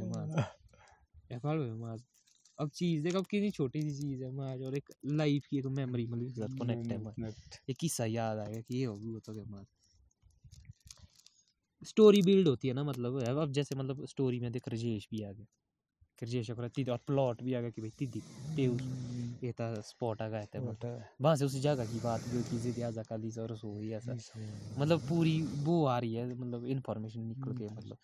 [1.29, 1.97] है
[2.59, 5.65] अब चीज़ देख अब कितनी छोटी सी चीज़ है मार और एक लाइफ की एक
[5.65, 7.33] मेमोरी मतलब साथ कनेक्ट है मार
[7.69, 9.65] एक किस्सा याद आ गया कि ये होगी वो तो क्या
[11.85, 15.31] स्टोरी बिल्ड होती है ना मतलब अब जैसे मतलब स्टोरी में देख राजेश भी आ
[15.31, 15.45] गया
[16.21, 18.23] राजेश अगर तीद और प्लॉट भी आ गया कि भाई तीदी
[18.55, 18.63] ते
[19.41, 20.59] ये था स्पॉट आ गया था
[21.21, 24.15] वहाँ से उस जगह की बात जो की जिद आजा काली और रसोई ऐसा।
[24.75, 27.97] मतलब पूरी वो आ रही है मतलब इन्फॉर्मेशन निकल के मतलब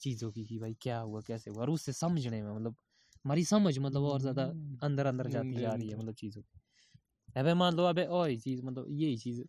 [0.00, 2.76] चीज़ों की कि भाई क्या हुआ कैसे हुआ और उससे समझने में मतलब
[3.24, 4.52] हमारी समझ मतलब और ज़्यादा
[4.82, 6.60] अंदर अंदर जाती जा रही है मतलब चीज़ों की।
[7.36, 9.42] अबे मान लो अबे और ही चीज़ मतलब यही चीज़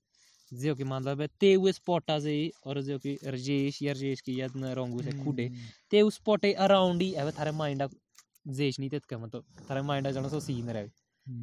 [0.51, 4.21] जो कि मान लो अबे ते हुए स्पॉटा से और जो कि राजेश या राजेश
[4.23, 5.49] की न रोंगू से खुडे
[5.91, 7.83] ते उस स्पॉटे अराउंड ही अबे थारे माइंड
[8.47, 10.83] जेश नहीं तेत मतलब थारे माइंड जाना सो सीन रहे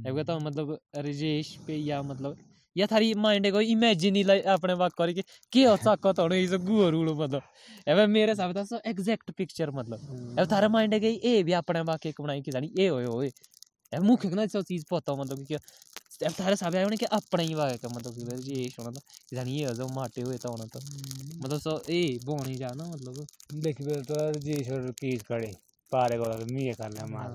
[0.07, 2.37] है तो मतलब राजेश पे या मतलब
[2.77, 6.53] या थारी माइंड को इमेजिन ही अपने बात करी कि के हो सको तो इस
[6.69, 7.43] गुओ रूल मतलब
[7.89, 12.07] एवे मेरे साथ सो एग्जैक्ट पिक्चर मतलब एवे थारे माइंड गई ए भी अपने बात
[12.07, 15.55] एक बनाई कि जानी ए होए होए एवे मुख ना सो चीज़ पता मतलब कि
[15.55, 19.01] एवे थारे साहब आने कि अपने ही वाके का मतलब कि होना तो
[19.31, 23.27] कि जानी ये जो माटे हुए तो होना तो मतलब सो ए बोनी जाना मतलब
[23.63, 25.55] देखिए तो राजेश्वर केस करे
[25.92, 27.30] पारे को मी कर ले मार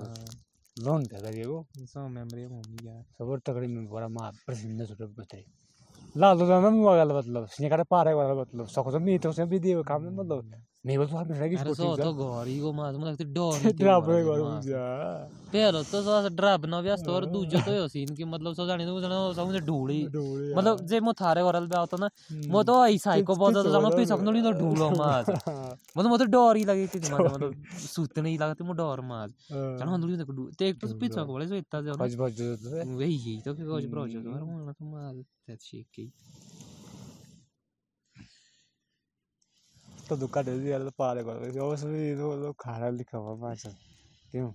[0.77, 5.05] लोन का करिए वो सो मेमोरी मम्मी यार सबर तकड़ी में बड़ा मार प्रसिद्ध छोटे
[5.19, 5.43] बच्चे
[6.15, 9.31] लाल तो ना मैं वाला मतलब सिने करे पारे वाला मतलब सको तो मी तो
[9.31, 10.51] से भी दियो काम में मतलब
[10.84, 11.28] මේවතුහම
[15.52, 19.34] पहले तो थोड़ा सा। डरावना व्यस्त और दूजा तो सीन की मतलब सो जाने तो
[19.34, 19.98] समझ ढूली
[20.56, 22.08] मतलब जे मो थारे वरल बे आवतो ना
[22.50, 25.30] मो तो आई साइको बोल तो जानो पी सकनो नहीं तो ढूलो मास
[25.96, 29.00] मतलब मो तो डर ही लगे कि मतलब तो सूतने ही लगते तो मो डर
[29.04, 29.30] मास
[29.78, 32.42] जानो अंदर देखो ते एक तो पीछा को वाले जो इतना जो बज बज
[32.82, 36.10] वही ही तो के कुछ ब्रो जो मारना तो मास ते ठीक है।
[40.10, 43.56] तो दुकान दे दिया तो को वो सब भी वो लोग खाना लिखा हुआ मार
[44.32, 44.50] क्यों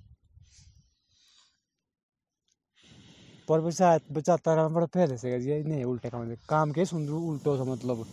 [3.47, 7.08] पर बच्चा बचाता रहा बड़ा पहले से ये नहीं उल्टे काम से काम के सुन
[7.10, 8.06] उल्टो सा मतलब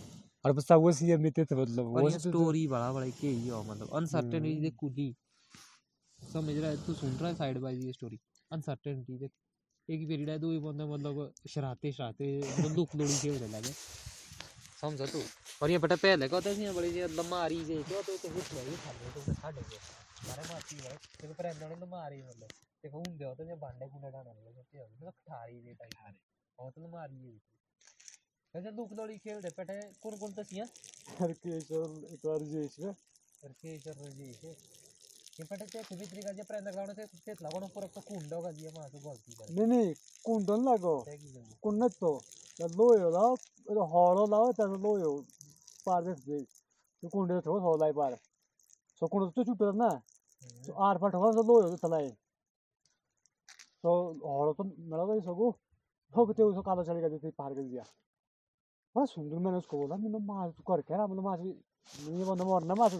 [0.45, 3.95] और बच्चा वो सी मिते थे मतलब वो स्टोरी बड़ा बड़ा के ही हो मतलब
[3.97, 5.13] अनसर्टेनिटी दे कुली
[6.19, 8.19] समझ रहा है तू सुन रहा है साइड बाय ये स्टोरी
[8.51, 9.29] अनसर्टेनिटी दे
[9.89, 12.27] एक पीरियड है दो ही बंदे मतलब शराते शराते
[12.75, 13.73] दुख लोड़ी खेलने लगे
[14.83, 15.19] समझो तू।
[15.63, 18.53] और ये बेटा पहले को तो बड़ी जी लम्मा आ रही है क्यों तो कुछ
[18.53, 19.61] नहीं खा ले तो खा ले
[20.27, 22.33] मारे मासी है देखो पर अंदर लम्मा आ रही है
[22.83, 25.73] देखो हूँ दे तो ये बांडे को लड़ा ना लगे तो ये खा रही है
[25.73, 26.15] टाइप।
[26.59, 27.39] और तो लम्मा आ रही है
[28.53, 30.67] वैसे दुख दौड़ी खेल दे बेटे कौन कौन तसियाँ
[31.19, 34.55] हर केशर एक बार जी इसमें हर केशर जी इसमें
[35.35, 39.33] vitri che prende la te te la con pure kundo ga dia ma to golpi
[39.33, 39.93] करे नहीं नहीं
[40.25, 42.11] कुंडन लागो ते की जल्दी कुन्नत तो
[42.59, 42.67] तो.
[42.77, 43.23] लोयो ला
[43.65, 45.09] तो हॉलो ला तो लोयो
[45.85, 46.37] पार देख दे
[47.03, 48.13] तो कुंडे तो हो लाई पार.
[48.99, 49.89] सो कुंडे तो छुट ना.
[50.67, 52.09] तो आर पार हो तो लोयो तो तलाई
[53.83, 53.89] तो
[54.21, 55.51] हॉलो तो मेरा तो इसको
[56.13, 57.83] ठोकते उसको काला चलेगा जैसे पार कर दिया
[58.95, 59.95] बड़ा सुंदर मैंने उसको बोला.
[59.97, 62.91] मैंने मार तू कर क्या मतलब मार नहीं बंदा मारना मार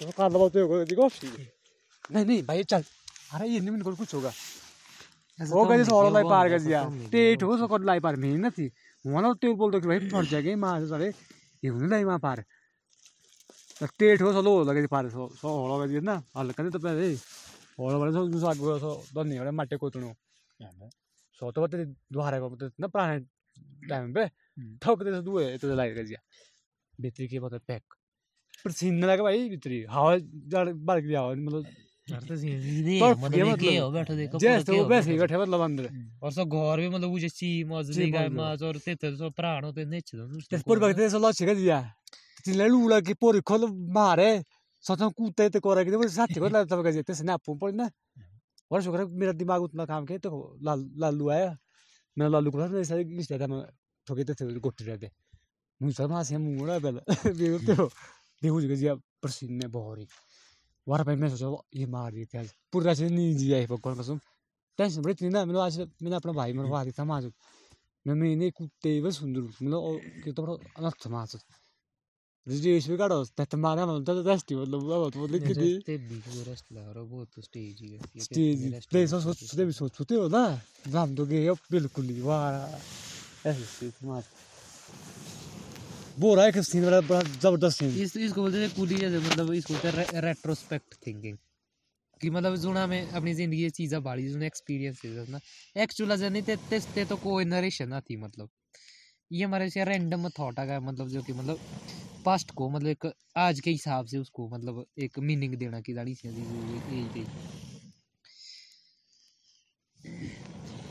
[0.00, 1.08] तो कहाँ दबाते हो देखो
[2.12, 2.84] नहीं नहीं भाई चल।
[3.34, 4.32] अरे ये नहीं मिनट कुछ होगा।
[5.38, 8.70] होगा तो जैसे औरलाई पार कर दिया। टेट तो हो सकट लाई पार। मेहनत थी
[9.04, 11.18] वहाँ तेल बोल दो कि भाई फट जाएगा माँ सारे तो
[11.64, 12.44] ये हुने लाई माँ पार।
[13.98, 16.78] टेट हो सलो हो लगे पार सो सो हो लगे दिए ना। हल्का नहीं तो
[16.78, 17.12] पहले।
[17.78, 20.14] हो लगे सो दूसरा गो सो दन्नी वाले माटे कोतनो
[21.40, 23.18] सो तो बते द्वारा को बते ना पुराने
[23.88, 26.20] टाइम पे। हम्म। थक दे सो दुए तो लाइक कर दिया।
[27.00, 27.94] बेटी के बते पैक।
[29.06, 31.64] लगा भाई भीतरी हवा जड़ मतलब
[32.10, 33.76] मतलब मतलब- के
[34.76, 35.66] हो ही मतलब मतलब
[44.82, 45.60] का ते ते
[46.08, 47.90] साथ को पर ना।
[48.70, 51.58] और शुक्र मेरा दिमाग उतना काम के तो लाल लालू आया।
[52.18, 53.64] मैं लालू को मैं
[54.06, 55.10] ठोके थे गोटे रहते।
[56.24, 57.00] से मुँह ना पहले।
[57.34, 57.90] देखते हो।
[58.42, 58.88] देखो जी जी
[59.22, 60.06] पसीने बहरी
[60.86, 62.42] वार पे मैं सोचा ये मार दिया क्या?
[62.72, 64.18] पूरा से जी आई पकड़ कसम
[64.78, 67.30] टेंशन बड़ी थी ना मैंने आज मैंने अपना भाई मेरे वादी था माजू
[68.06, 70.58] मैं मैंने कुत्ते बस सुंदर मतलब कि तो
[73.36, 77.44] त्यात मारा म्हणतो जास्ती मतलब बाबा तो की ते भी वो रेस्ट ला रो बहुत
[77.44, 80.44] स्टेज ही है। स्टेज ते सो सो ते भी सोच होते हो ना।
[81.16, 84.22] तो गए बिल्कुल ही वाह। ऐसे मार
[86.18, 89.52] वो रहा है सीन बड़ा बड़ा ज़बरदस्त सीन इस, इसको बोलते हैं कूली जैसे मतलब
[89.52, 91.36] इसको बोलते हैं रेट्रोस्पेक्ट थिंकिंग
[92.20, 95.40] कि मतलब जुना में अपनी ज़िंदगी चीज़ें बाड़ी जुने एक्सपीरियंसेस ना।
[95.76, 98.48] एक्चुअल जर्नी ते ते ते तो कोई नरेशन ना थी मतलब।
[99.32, 101.58] ये हमारे से रैंडम थॉट आ गया मतलब जो कि मतलब
[102.24, 106.14] पास्ट को मतलब एक आज के हिसाब से उसको मतलब एक मीनिंग देना की दाड़ी
[106.14, 106.28] सी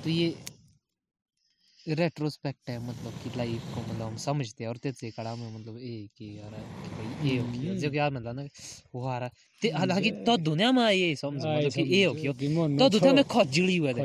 [0.03, 0.33] तो ये
[1.89, 5.77] रेट्रोस्पेक्ट है मतलब कि लाइफ को मतलब हम समझते हैं और तेरे कड़ा में मतलब
[5.77, 6.51] ए कि यार
[6.85, 8.47] कि भाई ये हो गया जो यार मतलब ना
[8.95, 9.29] वो आ रहा
[9.61, 12.31] ते हालाँकि तो दुनिया में ये समझ मतलब कि ये हो गया
[12.79, 14.03] तो दुनिया में खजड़ी हुआ था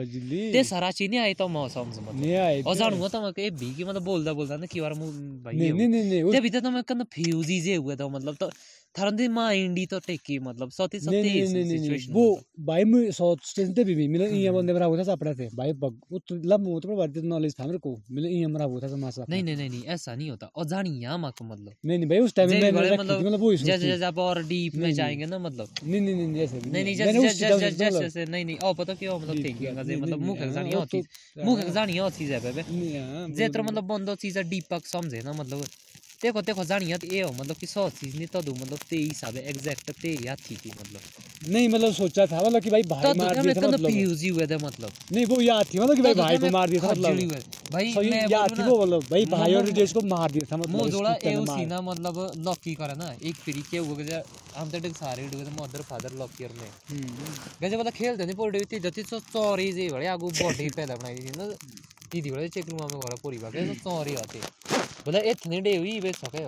[0.53, 3.75] ते। सारा चीज़ नहीं आई तो मैं समझ मतलब। और जानू तो मैं के भी
[3.75, 5.07] कि मतलब बोलदा बोलदा ना कि यार मु
[5.45, 8.51] भाई नहीं नहीं नहीं ते भी तो मैं कंफ्यूज ही जे हुआ था मतलब तो
[8.99, 14.09] थरंदी माइंड तो टेकी मतलब सती सती सिचुएशन वो भाई मैं सोच स्टेशन पे भी
[14.09, 17.23] मिले ये बंदे मेरा होता था थे भाई बग वो तो लब वो तो बड़ा
[17.23, 20.31] नॉलेज था मेरे को मिले ये मेरा होता था मासा नहीं नहीं नहीं ऐसा नहीं
[20.31, 23.55] होता और जानी यहाँ माँ को मतलब नहीं नहीं भाई उस टाइम में मतलब वो
[23.55, 26.97] जैसे जैसे आप और डीप में जाएँगे ना मतलब नहीं नहीं नहीं ऐसे नहीं नहीं
[26.97, 29.77] जैसे जैसे जैसे जैसे नहीं नहीं ओ पता क्यों मतलब थिंकिंग.
[29.77, 34.39] अजे मतलब मुख जानी तो- मुख जानी होती है हाँ, जेत्र बोलो, मतलब बंदो चीज़
[34.39, 35.67] डीपक समझे ना मतलब
[36.25, 38.97] देखो देखो जानी है ये हो मतलब कि सौ चीज़ नहीं तो दो मतलब ते
[38.97, 42.83] हिसाब है एग्जैक्ट ते या थी थी मतलब। नहीं मतलब सोचा था मतलब कि भाई
[42.83, 45.79] भाई तो मार दिया था मतलब। कंफ्यूज ही हुए थे मतलब। नहीं वो याद थी
[45.79, 48.79] मतलब कि भाई तो भाई को मार दिया था मतलब। भाई मैं याद थी वो
[48.83, 51.35] मतलब भाई भाई और रिजेश को मार दिया था मतलब मो इस जोड़ा कुत्ते ने
[51.35, 54.23] ए मार- उसी ना मतलब लॉकी करे ना एक फिरी के हुआ गया
[54.57, 58.65] हम तो सारे डुगे मदर फादर लॉकी और में हम्म, गजे वाला खेलते नहीं पोड़ी
[58.73, 61.51] थी जति सो सॉरी जे बड़े आगू बॉडी पैदा बनाई थी ना
[62.13, 64.74] दीदी बड़े चेक रूम में घर पूरी तो सॉरी आते।
[65.05, 66.45] बोला इतनी डे हुई बे सके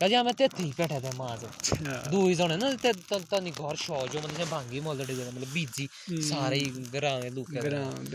[0.00, 1.48] गजे हमें ते थी बैठे थे माँ से
[2.12, 5.14] दो ही जने ना ते त त नहीं घर शो जो मतलब भांगी मोल डे
[5.14, 5.86] मतलब बीजी
[6.28, 8.14] सारे ही ग्रां में लुक ग्राउंड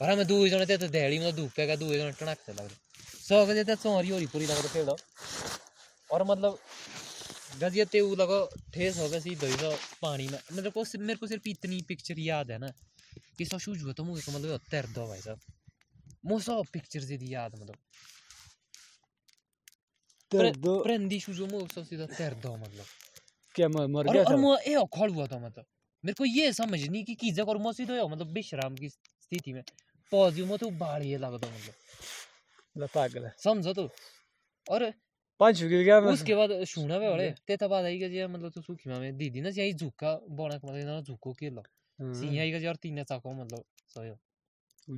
[0.00, 2.52] पर हमें दो ही जने ते ते डेड़ी मतलब धूप के दो ही जने टणकते
[2.52, 2.78] लग रहे।
[3.28, 4.96] सो गजे ते सॉरी होरी पूरी लग खेलो
[6.10, 6.58] और मतलब
[7.60, 8.38] गजिया ते वो लगो
[8.74, 9.70] ठेस हो सीधा ही तो
[10.02, 12.70] पानी में। मेरे को सिर्फ- मेरे को सिर्फ़ इतनी पिक्चर याद है ना
[13.38, 15.40] कि सो शूज़ हुआ तो मुझे मतलब तैर दो भाई साहब।
[16.26, 17.76] मुझे पिक्चर से याद मतलब।
[20.32, 22.84] दो प्रेंदी शूज़ मुझे सब सीधा तैर दो मतलब
[23.54, 25.64] क्या मर मर गया और ये हुआ था मतलब
[26.04, 29.62] मेरे को ये समझ नहीं कि की जगह और सीधा मतलब विश्राम की स्थिति में
[30.12, 33.88] में तो बाड़ी लगता मतलब पागल है समझो तू
[34.66, 34.92] और
[35.40, 38.50] पाँच गिर गया मैं उसके बाद शुना वे वाले ते तब बाद आई गया मतलब
[38.52, 41.62] तू सुखी में दीदी ना जाई झुका बोना मतलब ना झुको के लो
[41.98, 43.64] सी आई गया यार तीन चाको मतलब
[43.94, 44.14] सोयो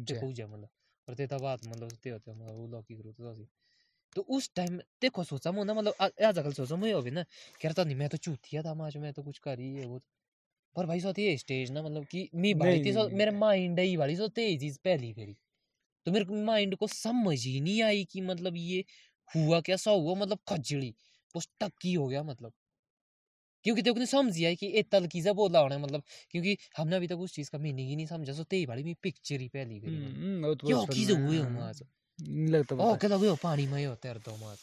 [0.09, 0.68] ते हो जा मतलब
[1.09, 3.47] और ते तब मतलब ते होते मतलब वो लॉकी करो तो
[4.16, 7.68] तो उस टाइम देखो सोचा मैं ना मतलब आज कल सोचा मैं अभी ना कह
[7.68, 10.00] रहा था नहीं मैं तो चूतिया था माज मैं तो कुछ कर ही है वो।
[10.76, 13.96] पर भाई साथ ये स्टेज ना मतलब कि मी भाई थी सो मेरे माइंड ही
[13.96, 15.36] वाली सो ते चीज़ पहली करी
[16.06, 18.84] तो मेरे माइंड को समझ ही नहीं आई कि मतलब ये
[19.30, 20.90] हुआ कैसा हुआ मतलब खजड़ी
[21.34, 22.52] वो स्टक ही गया मतलब।
[23.64, 26.56] क्योंकि को नहीं समझ ही आई कि ए तल की जब बोला होना मतलब क्योंकि
[26.76, 29.40] हमने अभी तक उस चीज़ का मीनिंग ही नहीं समझा सो ते वाली मी पिक्चर
[29.40, 30.02] ही पहली करी।
[30.60, 31.82] क्यों की जो हुए हो माज
[32.28, 34.58] लगता ओ के लगे पानी में हो तेरे तो माज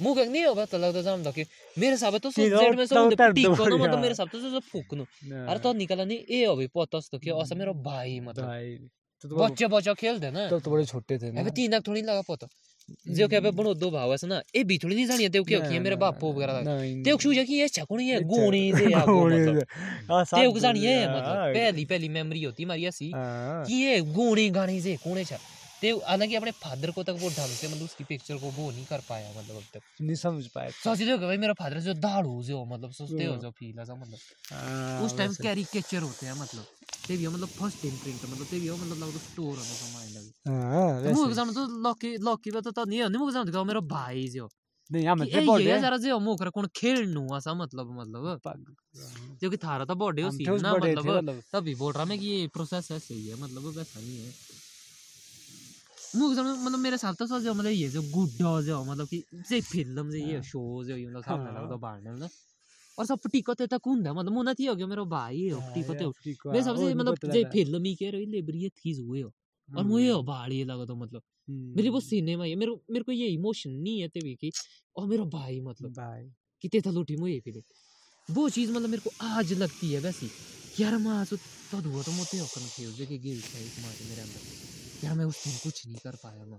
[0.00, 1.44] मुँह का नहीं होगा तो लगता समझ कि
[1.78, 5.04] मेरे साथ तो कि जेड में सब टिको मतलब मेरे साथ तो सब फूकनो
[5.48, 8.78] अरे तो निकला नहीं ए अभी पता तो कि ऐसा मेरा भाई मतलब भाई
[9.24, 12.48] बच्चे बच्चा खेलते ना तब तो बड़े छोटे थे अबे तीन लाख थोड़ी लगा पता
[13.08, 15.78] जो क्या बनो दो भाव ऐसा ना ए भी थोड़ी नहीं जानी ते क्या कि
[15.78, 17.68] मेरे बापू वगैरह नहीं ते शू कि ये
[18.12, 19.64] है गोणी से या मतलब।
[20.10, 24.00] हाँ, ते जानी है मतलब हाँ, पहली पहली मेमोरी होती हमारी ऐसी हाँ, कि ये
[24.00, 25.38] गोणी गाणी से कोने छा
[25.82, 28.84] ते हालाँकि अपने फादर को तक वो ढंग से मतलब उसकी पिक्चर को वो नहीं
[28.86, 32.42] कर पाया मतलब अब तक। नहीं समझ पाए सोची देखो भाई मेरा फादर जो दाड़ू
[32.44, 34.60] जो मतलब सोचते हो हाँ। जो फील ऐसा मतलब। हाँ,
[35.00, 36.66] उस टाइम। कैरिकेचर होते हैं मतलब।
[37.08, 39.86] ते भी हो मतलब फ़र्स्ट इम्प्रिंट मतलब ते भी हो मतलब लगता स्टोर होना का
[39.88, 43.52] माइंड लगे हाँ, तो वैसे। जान तो लॉकी लॉकी पे तो नहीं नहीं मुझे जान
[43.52, 44.48] तो मेरा भाई जो।
[44.90, 48.40] नहीं हम इतने ए बड़े ये हैं। जरा जे मुख कोण खेळणू असा मतलब मतलब।
[49.42, 51.92] जो कि थारा तो बर्थडे हम सी थे उस ना बड़े मतलब मतलब। तभी बोल
[51.94, 54.34] रहा मैं कि ये प्रोसेस ऐसे ही है मतलब वैसा नहीं है।
[56.14, 59.60] मुझे समझ मतलब मेरे साथ तो जो मतलब ये जो गुड्डा जो मतलब कि जे
[59.62, 62.28] फ़िल्म जे ये हाँ। शो जो ये मतलब सामने हाँ। लगता बाहर ना
[62.98, 65.62] और सब टिको ते तक ਹੁੰਦਾ मतलब मुना थी हो गया मेरा भाई है हाँ,
[65.72, 69.32] टिको ते ठीक सबसे मतलब जे फ़िल्म ही कह रही लेबरी थी हुए हो।
[69.68, 71.22] और मुझे हम्म, भाई ये लगा तो मतलब।
[71.74, 74.52] मेरे वो हम्म, सिनेमा है मेरे मेरे को ये इमोशन नहीं है तेरी कि
[74.96, 76.32] और मेरा भाई मतलब भाई।
[76.64, 77.64] कि तेथा लूटी मुझे फीलिंग
[78.28, 80.32] वो चीज़ मतलब मेरे को आज लगती है वैसी।
[80.74, 81.34] यार मैं आज
[81.70, 84.42] तो हुआ तो मोटे होकर कंफ्यूज है कि गिल्ट है एक मार मेरे अंदर।
[85.04, 86.58] यार मैं उस दिन कुछ नहीं कर पाया मैं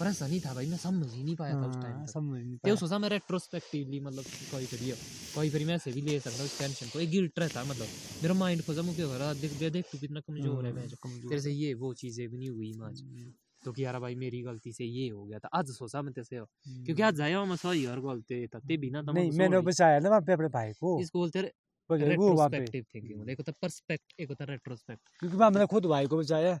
[0.00, 2.40] पर ऐसा नहीं था भाई मैं समझ ही नहीं पाया था उस टाइम हाँ, समझ
[2.40, 4.94] नहीं पाया। सोचा मैं रेट्रोस्पेक्टिवली मतलब कोई करिए
[5.34, 7.86] कोई फिर मैं ऐसे भी ले सकता उस टेंशन को एक गिल्ट रहता मतलब
[8.22, 11.28] मेरा माइंड खोजा मुझे हो रहा देख देख तू कितना कमज़ोर है मैं हाँ, कमज़ोर
[11.28, 13.32] तेरे से ये वो चीज़ें भी नहीं हुई हम्म,
[13.62, 16.40] तो कि यार भाई मेरी गलती से ये हो गया था आज सोचा मैं तेरे
[16.84, 20.20] क्योंकि। आज आया मैं सही और गलती तते बिना तो नहीं मैंने बचाया ना वहाँ
[20.20, 21.50] पे अपने भाई को इसको बोलते हैं
[21.90, 26.58] रेट्रोस्पेक्टिव थिंकिंग एक होता पर्सपेक्ट एक होता रेट्रोस्पेक्ट क्योंकि मैंने खुद भाई को बचाया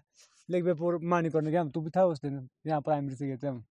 [0.48, 3.36] लेकिन मैं पूरा मानी करने गया तू भी था उस दिन यहाँ प्राइमरी से गए
[3.42, 3.64] थे हम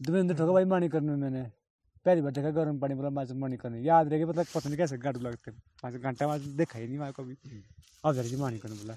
[0.00, 1.42] दुविंदर ठोका भाई मानी करने मैंने
[2.06, 4.78] पहली बार देखा गर्म पानी बोला माच मानी करने याद रहेगी पता मतलब पता नहीं
[4.78, 5.50] कैसे गाड़ू लगते
[5.82, 7.36] पाँच घंटा वहाँ देखा ही नहीं वहाँ कभी।
[8.04, 8.96] अब जरा मानी करने बोला।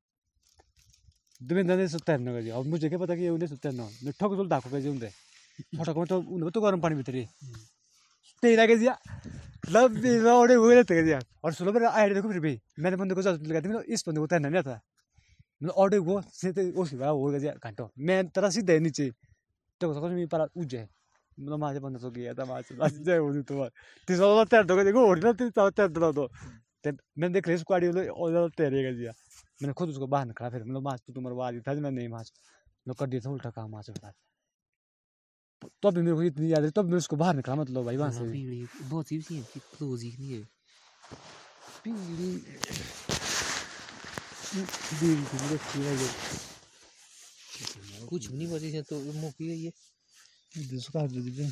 [1.41, 4.35] देवेंद्र ने सुत्ता है गया अब मुझे क्या पता कि उन्हें सुत्ता है मैं ठोक
[4.35, 5.09] सुल दाखो पे उन्हें
[5.75, 7.25] छोटा को तो उन्हें तो गर्म पानी भीतर ही
[8.43, 8.97] तेरा के दिया
[9.69, 13.15] लब दिया और वो रहते दिया और सुनो मेरा आइडिया देखो फिर भी मैंने बंदे
[13.15, 14.79] को लगा दी मतलब इस बंदे को तैरना नहीं आता
[15.61, 19.09] मतलब ऑर्डर वो सीधे वो सीधा हो गया घंटों मैं तरह सीधे नीचे
[19.81, 20.87] तो कुछ नहीं पर उज जाए
[21.37, 23.69] मतलब माझे बंदा तो गया था माझे माझे जाए वो तो
[24.07, 27.73] तीसरा तैर दो देखो और ना तीसरा तैर दो तो ते मैंने देख रही उसको
[27.73, 29.11] आड़ी और तैरेगा दिया
[29.61, 32.31] मैंने खुद उसको बाहर निकाला फिर मतलब माच तो तुम्हारा वाली था मैं नहीं माच
[32.87, 34.11] मैं कर दिया था उल्टा काम माच बता।
[35.61, 38.11] तो अभी मेरे को इतनी याद है तब मैं उसको बाहर निकाला मतलब भाई वहाँ
[38.11, 38.23] से।
[38.83, 40.41] बहुत सी सी की क्लोज ही नहीं है।
[41.83, 42.29] की भी
[47.95, 49.71] है कुछ भी नहीं बची है तो मुकी गई है।
[50.57, 51.51] जिसको हाथ दे दीजिए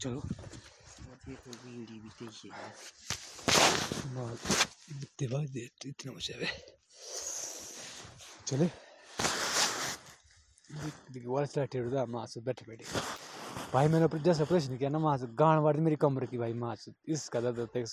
[0.00, 0.22] चलो
[5.84, 6.48] इतना है
[8.46, 8.68] चले
[12.40, 12.84] बैठे बैठे
[13.72, 16.52] भाई मैंने अपने जैसे ऑपरेशन किया ना माँ से गांड वाड़ी मेरी कमर की भाई
[16.54, 17.84] माँ से इसका दर्द होता है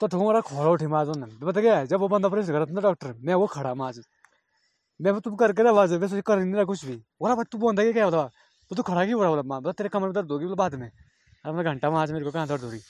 [0.00, 2.72] तो तुम्हारा खड़ा उठे माँ ना पता क्या है जब वो बंदा ऑपरेशन करा था
[2.72, 4.17] ना डॉक्टर मैं वो खड़ा माँ से
[5.00, 7.92] मैं तुम करके ना मैं सोच कर नहीं रहा कुछ भी। बोला, भाई, तू बोलता
[7.92, 8.30] क्या होता?
[8.70, 10.74] तो तू खड़ा क्यों रहा बोला, माँ बता तेरे कमर में दर्द होगी, बोला, बाद
[10.74, 10.90] में।
[11.44, 12.80] अब मैं घंटा माँ मेरे को कहाँ दर्द हो रही?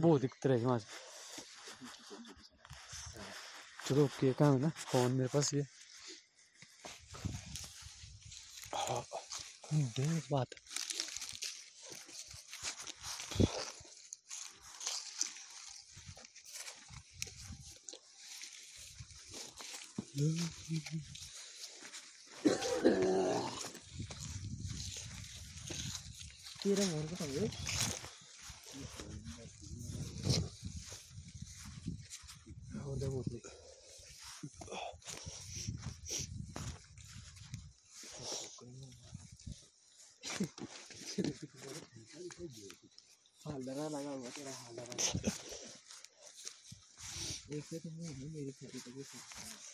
[0.00, 0.78] बहुत दिक्कत रही माँ।
[3.88, 5.64] चलो, ओके कहाँ है ना, फ़ोन मेरे पास ये
[8.74, 10.44] हाँ।
[20.14, 20.54] दे बात
[26.62, 27.46] तेरा मोर को समझे
[32.80, 33.40] और दे बोतल
[43.44, 44.94] हालडरा लगा हुआ तेरा हालडरा
[47.50, 49.73] एक से तो मुँह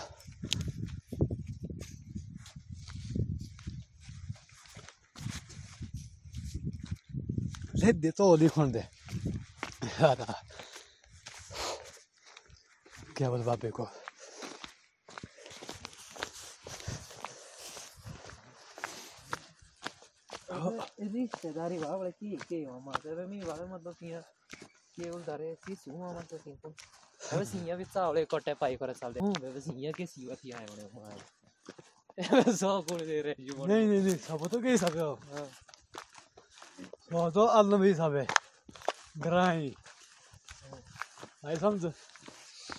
[7.81, 8.71] हम्म। ले दे तो लिखण
[13.17, 13.85] क्या बोल बापे को
[21.11, 24.19] rispetare vabbè chi che mamma se mi va मतलब तिया
[24.93, 26.67] के उल्टारे सी सुमा मतलब तिनको
[27.33, 30.51] अब सिया भी चावले कटे पाई करे साल दे हूँ बे सिया के सिवा थी
[30.51, 31.17] आए होने मार
[32.53, 34.57] सो कोड़ दे रे जो नहीं नहीं नहीं सब तो
[37.11, 38.25] हो भी सब है
[39.19, 39.73] ग्राई
[41.43, 41.91] भाई समझ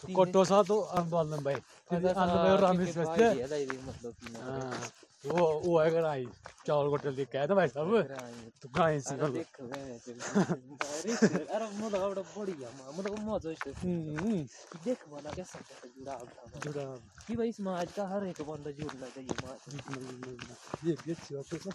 [0.08, 1.54] कोटो सा तो अल्लाह भाई
[1.90, 3.30] अल्लाह भाई रामी से है
[4.40, 4.90] हाँ
[5.24, 6.26] वो वो है ग्राई
[6.66, 7.90] चावल कोटो लिख के तो भाई सब
[8.62, 11.12] तो ग्राई से अरे देख वे अरे
[11.46, 13.72] अरे मतलब बड़ा बढ़िया मतलब मज़ा है
[14.84, 16.18] देख वाला कैसा जुड़ा
[16.64, 16.84] जुड़ा
[17.26, 20.34] कि भाई समाज का हर एक बंदा जुड़ना चाहिए
[20.84, 21.72] ये ये सिवा तो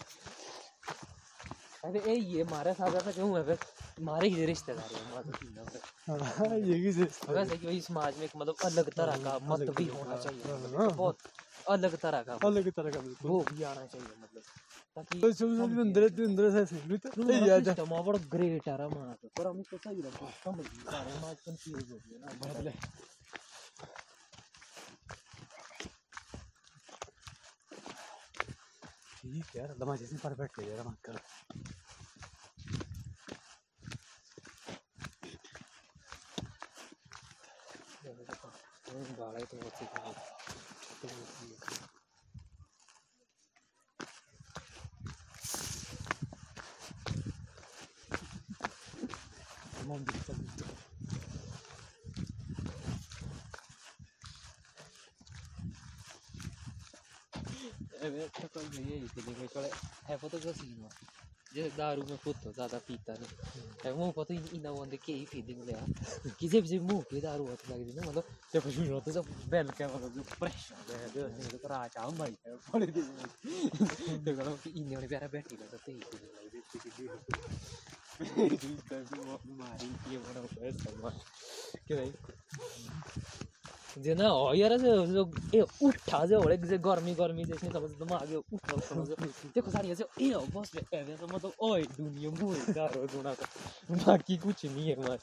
[1.82, 3.58] अरे ए ये हमारे साथ ऐसा क्यों है फिर
[3.98, 8.24] हमारे ही रिश्तेदार है माँ तो फिर हाँ ये की वैसे कि वही समाज में
[8.26, 11.18] एक मतलब अलग तरह का मत भी होना चाहिए मतलब हाँ। बहुत
[11.66, 14.44] अलग तरह का अलग तरह का बिल्कुल। वो भी आना चाहिए मतलब
[14.96, 18.18] ताकि तो सब सब अंदर तो अंदर से से भी तो नहीं याद सिस्टम बड़ा
[18.28, 21.98] ग्रेट है हमारा तो पर हमको सही लगता समझ नहीं पा रहे हम कंफ्यूज हो
[22.00, 22.70] गए ना। बदले
[29.28, 31.16] ठीक है लम्हा जैसे परफेक्ट है यार अंकल
[39.18, 39.82] गाड़ा तो बहुत
[58.28, 59.48] Evet, çok öyle iyi dedim.
[59.54, 59.70] Şöyle
[60.06, 60.88] hep o da gosino.
[61.54, 63.34] जे दारू में खुद तो ज़्यादा पीता नहीं
[63.84, 65.74] है मुँह को तो इन वन के ही फीलिंग ले
[66.40, 69.84] किसी भी मुँह की दारू होती लगी ना मतलब जब कुछ होता जब बेल के
[69.94, 73.06] मतलब जो प्रेशर है जो नहीं तो राज आम भाई है बड़े दिन
[74.24, 76.78] तो करो कि इन ने प्यारा बैठी लगा तो ही फीलिंग लगी थी
[78.60, 78.66] कि
[79.60, 81.16] मारी ये बड़ा पैसा मार
[81.88, 82.10] के भाई
[84.04, 85.22] जे ना हो यार जो जो
[85.54, 89.08] ए उठा जो होले जे गर्मी गर्मी जैसे समझ आगे उठा समझ
[89.54, 92.30] देखो सारी ऐसे ए बस में ए तो मतलब ओए दुनिया
[93.14, 93.46] गुना का
[94.06, 95.18] बाकी कुछ नहीं है मार।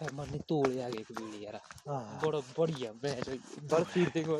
[0.00, 3.28] है मरने तोड़े आगे एक बीड़ी यार हां बड़ा बढ़िया बैठ
[3.72, 4.36] बड़ फिर देखो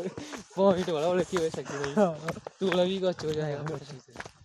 [0.56, 4.41] पॉइंट वाला भी कुछ हो जाएगा से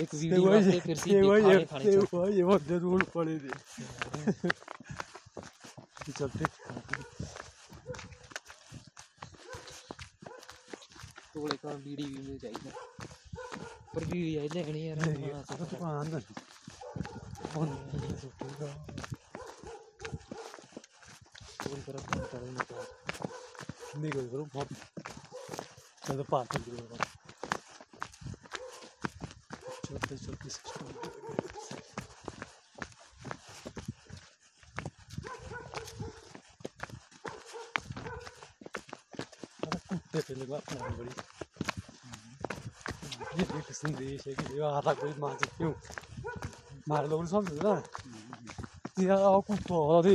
[0.00, 3.50] एक वीडियो वास्ते फिर सीधे खाने खाने चल। वो ये बहुत ज़रूर पड़े थे।
[6.12, 6.44] चलते।
[11.34, 12.70] तोड़े का बीड़ी भी मिल जाएगी।
[13.94, 16.14] पर बीड़ी आई लेनी यार वहाँ से तो आनंद
[21.62, 22.74] तोड़ कर अपना करेंगे तो
[24.00, 24.68] नहीं कोई करो बहुत।
[26.06, 27.21] चलो पार कर। दो
[43.32, 44.58] एक संदेश है कि
[44.94, 45.36] कोई मार
[46.88, 47.74] मार समझ ना
[49.40, 50.14] कुत्ता दे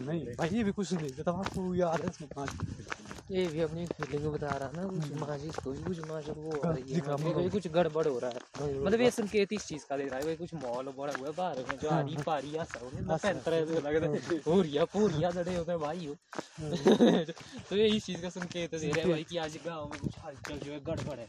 [0.00, 4.24] नहीं भाई ये भी कुछ नहीं कहता आपको याद है इसमें ये भी अपनी फीलिंग
[4.32, 7.48] बता रहा ना कुछ माजी इसको भी कुछ माजी वो हो हाँ, रही है कोई
[7.48, 10.36] कुछ गड़बड़ हो रहा है। मतलब ये संकेत इस चीज़ का दे रहा है कोई
[10.36, 13.80] कुछ मॉल बड़ा हुआ है बाहर में जो आरी पारी ऐसा हो ना पैंतर ऐसे
[13.80, 16.14] लग रहा है पूरिया पूरिया लड़े होते हैं भाई हो।
[17.70, 20.18] तो ये इस चीज़ का संकेत दे रहा है भाई कि आज गाँव में कुछ
[20.24, 21.26] हलचल जो है गड़बड़ है।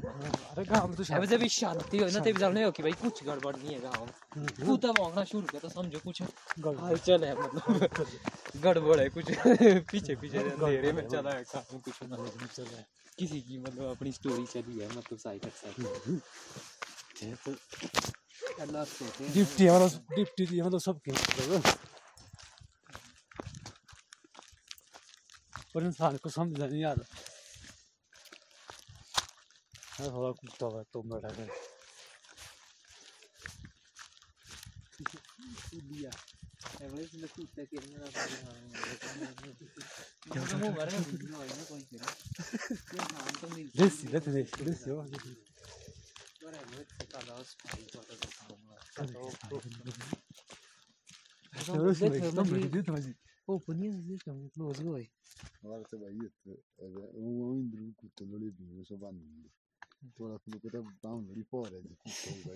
[0.52, 2.92] अरे काम तो अब शायद जब ये शांति हो ना तब जाने हो कि भाई
[2.92, 7.36] कुछ गड़बड़ नहीं है गाँव में। कूदा मांगना शुरू किया तो समझो कुछ हलचल है
[7.42, 7.90] मतलब।
[8.64, 9.26] गड़बड़। है कुछ।
[9.92, 11.44] पीछे पीछे अंधेरे में चला है
[11.92, 12.86] कुछ ना चल रहा है।
[13.20, 16.20] किसी की मतलब अपनी स्टोरी चली है मतलब साइड साइड
[17.46, 17.52] तो
[18.62, 21.64] अल्लाह हैं। डिप्टी वाला डिप्टी दिया मतलब सब के मतलब
[25.76, 27.04] पर इंसान को समझ नहीं आता
[30.00, 31.48] अरे थोड़ा कुत्ता हुआ तो बड़ा है।
[43.76, 45.06] This, let this, this, yo.
[53.46, 55.12] Pô, podia dizer que é muito louco, oi.
[55.64, 56.32] Agora você vai ir,
[56.80, 59.52] eu entro com o teu livro, eu sou bandido.
[60.04, 62.56] Então, ela falou que eu tava dando ali fora, de cultura,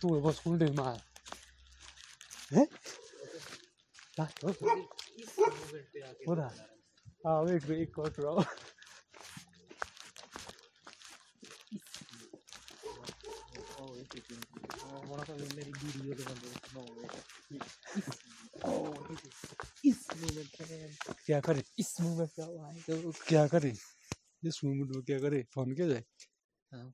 [0.00, 1.02] तू vos küldöd már.
[4.16, 4.56] Látod?
[6.24, 6.52] Oda.
[21.26, 22.46] क्या करे इस movement क्या
[23.28, 23.72] क्या करे
[24.42, 26.04] इस movement में क्या करे फ़ोन क्या जाए
[26.72, 26.86] हाँ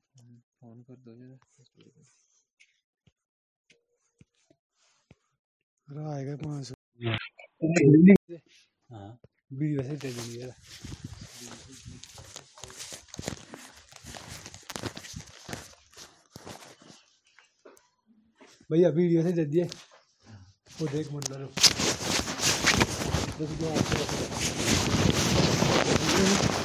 [0.59, 2.14] फ़ोन कर दो
[5.89, 6.73] आएगा पाँच सौ?
[8.89, 9.19] हाँ।
[9.53, 10.53] बीड़ी वैसे दे देंगे यार।
[18.71, 19.63] भैया बीड़ी वैसे दे दिए।
[20.81, 21.41] वो देख मंडल
[26.15, 26.64] ये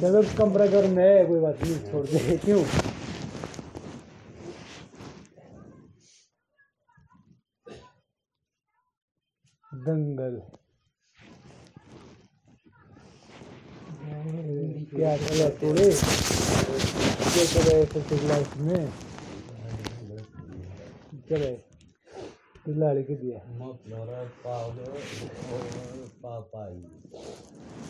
[0.00, 0.66] चलो कमरा
[0.98, 2.62] है। कोई बात नहीं छोड़ दे क्यों
[9.72, 10.34] दंगल
[14.22, 18.84] क्या चला तोड़े क्या चला ऐसे लाइफ में
[21.28, 21.50] चले
[22.74, 23.38] लाड़ी के दिया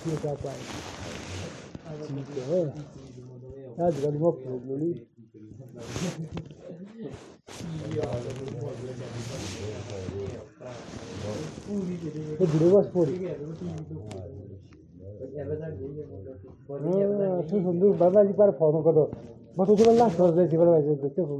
[0.06, 0.62] ये क्या पाई
[2.06, 2.60] ठीक है
[3.86, 4.14] आजकल
[4.68, 4.90] लोली
[12.32, 13.14] ये जुड़े बस पूरी
[17.42, 19.04] तू सुंदर बाबा जी पर फ़ोन करो
[19.56, 21.36] मैं तुझे बोला सोच दे सिवल वैसे देखते हो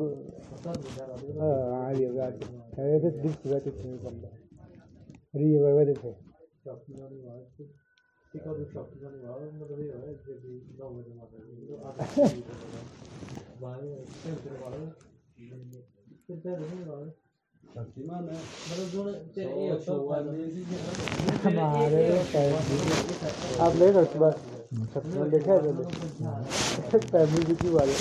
[1.40, 2.34] हाँ आ लिया बात
[2.78, 3.72] है ये तो दिल से बात है
[21.42, 22.00] हमारे
[23.58, 24.34] आप ले सकते बस
[25.30, 25.72] देखा है
[27.00, 27.94] फैमिली की वाले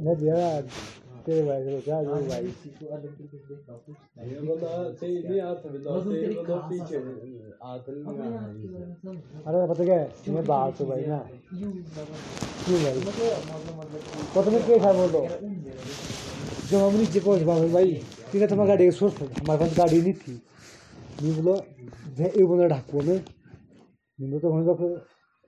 [0.00, 0.38] मैं दिया
[1.26, 2.44] तेरे भाई को क्या जो भाई?
[4.24, 4.70] ये बंदा
[5.00, 6.96] सही नहीं हाथ में तो ये बंदा पीछे
[7.62, 8.04] हाथ नहीं
[9.44, 10.06] अरे पता क्या है?
[10.28, 11.18] मैं बात तो भाई ना
[12.64, 12.94] क्यों भाई
[14.68, 15.20] क्या बोलो
[16.74, 16.92] हम
[17.24, 17.88] पहुँच पाए भाई
[18.34, 20.34] तुम्हारी गाड़ी का हमारे पास गाड़ी नहीं थी।
[21.22, 21.54] नहीं बोलो
[22.26, 23.18] एक बंदा ढाकू में
[24.18, 24.86] मैं तो होने तो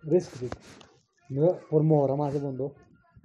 [0.03, 0.49] रिस्क थी
[1.31, 2.66] मैं और मोहरा से बंदो।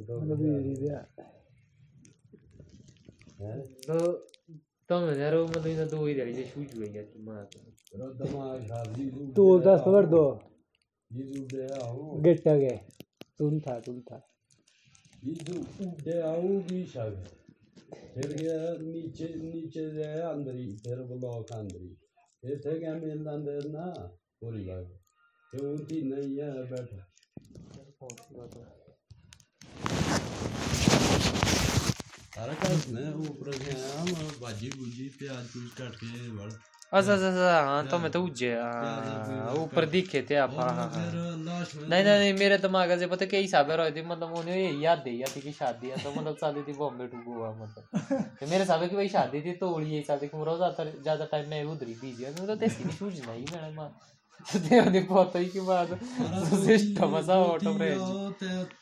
[0.00, 0.42] मतलब
[9.32, 10.40] तो दस पर दो।
[12.20, 12.80] गेट गए।
[13.38, 14.28] तुम था तुम था।
[18.14, 21.96] फिर गया नीचे नीचे गया अंदर ही फिर ब्लॉक अंदर ही।
[22.42, 23.84] फिर क्या मेल अंदर ना
[24.40, 24.86] पूरी बात।
[25.52, 27.08] फिर उठी नहीं है बैठा।
[36.92, 40.50] अच्छा, अच्छा अच्छा हाँ तो मैं तो उज्जे हाँ, हाँ, हाँ, ऊपर दिखे थे आप
[40.58, 41.10] हाँ हाँ
[41.90, 45.40] नहीं नहीं मेरे दिमाग से पता क्या हिसाब है थी मतलब उन्हें याद दे थी
[45.40, 47.88] कि शादी है तो मतलब शादी थी बॉम्बे टू गोवा मतलब।
[48.40, 51.48] तो मेरे हिसाब की भाई शादी थी तो उड़ी हिसाब से मेरा ज़्यादा ज़्यादा टाइम
[51.50, 53.88] मैं उधर ही बीजी है तो तेसी नहीं सूझ नहीं मैडम
[54.40, 55.98] तो देखो देखो तो ही की बात।
[56.66, 58.81] सिस्टम तो ऐसा ऑटो में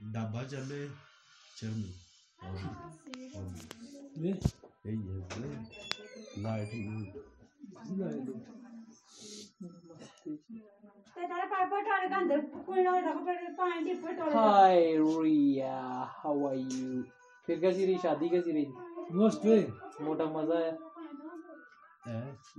[0.00, 0.88] Dabaja be
[1.56, 1.92] chemi.
[2.42, 2.64] Obi.
[3.36, 3.60] Obi.
[4.16, 4.30] Ne?
[4.84, 5.48] E ye be.
[6.42, 7.12] Light mood.
[7.98, 8.46] Light mood.
[14.32, 17.04] Hi Ria, how are you?
[17.46, 18.66] फिर कैसी रही शादी कैसी रही
[19.18, 19.60] मस्त है
[20.04, 20.72] मोटा मज़ा है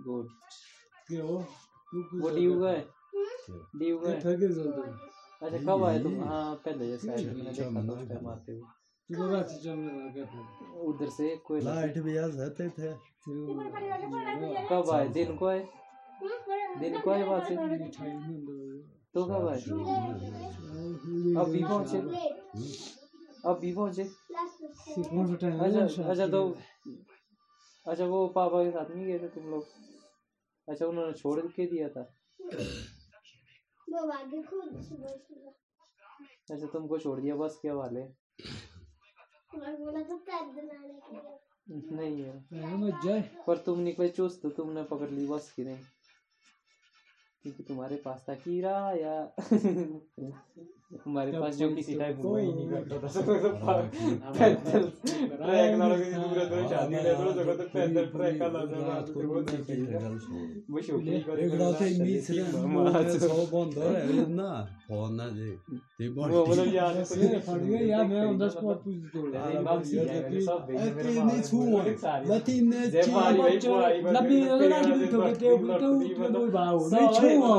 [0.08, 0.28] गुड
[1.08, 1.42] क्यों
[1.92, 2.82] तू कुछ वो डी हुआ है
[3.80, 4.82] डी हुआ है थके चलते
[5.42, 6.24] अच्छा कब आए तुम?
[6.24, 8.62] हाँ पहले जैसे आए मैंने देखा था उस टाइम आते हुए।
[9.10, 12.94] तू तो उधर से कोई लाइट भी आ जाते थे।
[14.70, 15.08] कब आए?
[15.08, 15.64] दिन को आए?
[16.80, 17.56] दिन को आए वहाँ से
[19.14, 19.62] तो कब आए?
[23.74, 24.04] पहुँचे?
[25.10, 26.42] कौन सा टाइम अच्छा अच्छा तो
[27.86, 29.64] अच्छा वो पापा के साथ नहीं गए थे तुम लोग?
[30.68, 32.02] अच्छा उन्होंने छोड़ के दिया था
[32.40, 32.60] वो आगे खुद
[33.04, 33.80] सुबह सुबह
[36.52, 38.02] अच्छा तुमको छोड़ दिया बस के हवाले?
[38.02, 45.10] और बोला तो पैदल आने के लिए नहीं है। पर तुम चुस्त तो तुमने पकड़
[45.10, 45.84] ली बस की नहीं।
[47.44, 49.36] क्योंकि तुम्हारे पास था कीरा या
[50.92, 53.50] हमारे पास जो किसी टाइम हुआ ही नहीं करता था सब तो
[54.34, 54.84] पैदल
[55.42, 58.82] ट्रैक ना लगे दूर दूर शादी ले तो जगह तो पैदल ट्रैक का ना जाओ
[60.72, 62.42] वो शोकी करे एक रात ही मीस रे
[63.20, 64.50] सौ बंद हो रहे ना
[64.88, 65.50] फ़ोन ना जे
[65.98, 69.30] ते वो बॉडी मतलब यार ये फट गया यार मैं ऑन द स्पॉट पूछ तोड़
[71.22, 71.82] नहीं छुआ
[72.28, 74.38] लतीन ने जे भारी भाई भाई लंबी
[74.68, 77.56] ना कि तो के तो तो बाऊ नहीं छुआ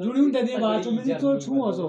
[0.00, 1.88] जुड़ी उन दे बात में तो छुआ सो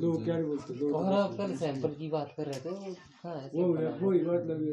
[0.00, 2.94] लोग क्या बोलते लोग और आप कल सैंपल की बात कर रहे थे। वो
[3.24, 4.72] हाँ वो है वो ही बात लगी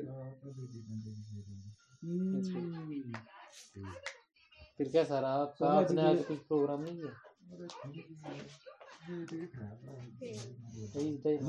[4.77, 7.11] फिर क्या सर आपका गए। आज कुछ प्रोग्राम नहीं तो-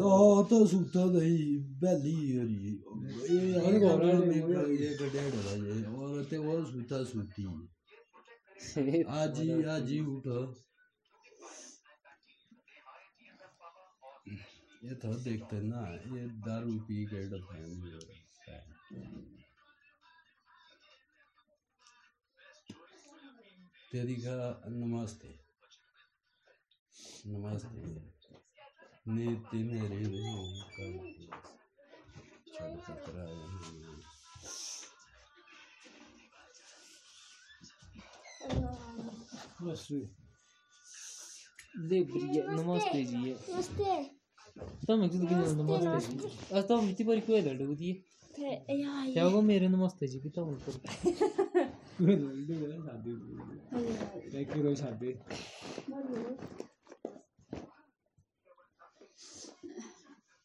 [0.01, 2.71] लो तो सूता नहीं बैली और ये
[3.41, 3.61] ये
[4.95, 7.45] गड्ढे डरा ये और ते वो सूता सूती।
[9.21, 9.41] आज
[9.77, 10.55] आज उठो।
[14.83, 15.81] ये तो देखते ना
[16.13, 17.75] ये दारू पी के डफैन
[23.93, 24.37] तेरी का
[24.69, 25.29] नमस्ते।
[27.27, 27.83] नमस्ते।
[29.09, 30.05] नीति मेरी
[32.55, 33.27] चल पकड़ा
[42.51, 44.22] नमस्ते जी नमस्ते।
[44.57, 47.95] तो को नमस्ते जी आज तो हम इतनी बारी कोई लड़ गई
[48.35, 50.73] थे यार क्या होगा मेरे नमस्ते जी कितना बोल कर
[52.83, 53.11] शादी
[54.41, 55.13] एक किलो शादी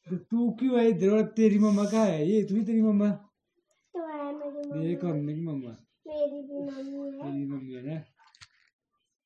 [0.08, 3.10] तो तू क्यों है इधर तेरी मम्मा कहाँ है ये तू ही तेरी मम्मा
[3.94, 5.76] तो है मेरी ये मम्मी कौन है की मम्मा
[6.08, 8.00] मेरी भी मम्मी है तेरी मम्मी है ना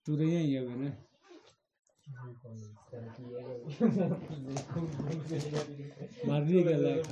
[0.05, 0.91] तू तो यहीं है ना
[6.27, 7.05] मार दिए क्या लायक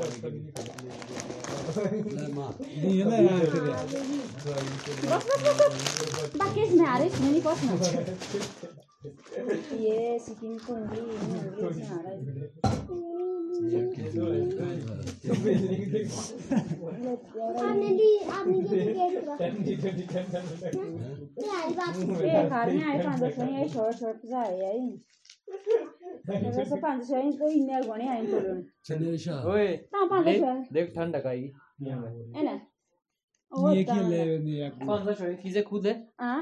[1.62, 3.72] नहीं है ना यार तेरे
[6.38, 7.72] बाकी इसमें आ रही नहीं पहुँचना
[9.80, 10.20] ये
[10.70, 12.18] उंगली ये उंगली इसमें आ रहा है।
[22.25, 24.77] ये खाने आए पाँच दस में ये शॉर्ट शॉर्ट जाए यार
[26.51, 28.55] वैसे पाँच सौ इनको इन्हें गुणे आए चलो
[28.87, 32.55] चनेशा ओए हाँ पाँच देख सौ देख ठंड लगाई है ना
[33.71, 36.41] ये क्या ले नहीं यार कौन सा शो चीजें खुद है हाँ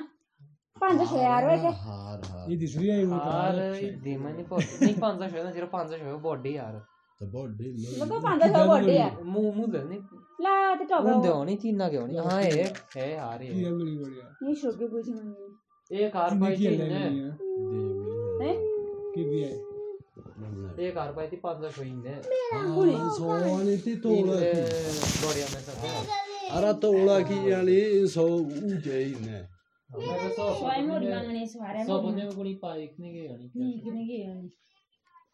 [0.76, 3.60] पाँच सौ यार वैसे हार हार ये दूसरी आई वो यार
[4.04, 6.56] धीमा नहीं पहुंच नहीं पाँच सौ शो है ना सिर्फ पाँच सौ शो है बॉडी
[6.56, 6.80] यार
[7.21, 9.99] तो बॉडी मतलब तो पाँच सौ बॉडी है मुँह मुँह दे नहीं
[10.41, 13.71] ला तो टॉप मुँह दे होनी चीना के होनी हाँ है है यार ये ये
[13.71, 17.31] बड़ी बढ़िया ये शो के पूछे मम्मी एक कितने पाई की थी लिया हैं
[19.15, 19.51] की भी है
[20.79, 22.21] एक कार पाई थी पाँच सौ शो इन्हें
[23.17, 24.51] सोनी थी तोड़ा की
[25.25, 25.73] बढ़िया में सब
[26.51, 27.79] अरे तोड़ा की यानी
[28.09, 29.39] सो ऊँचे ही ने
[29.89, 30.01] सब
[32.15, 34.49] में कोई पाई नहीं गई होनी नहीं कि गई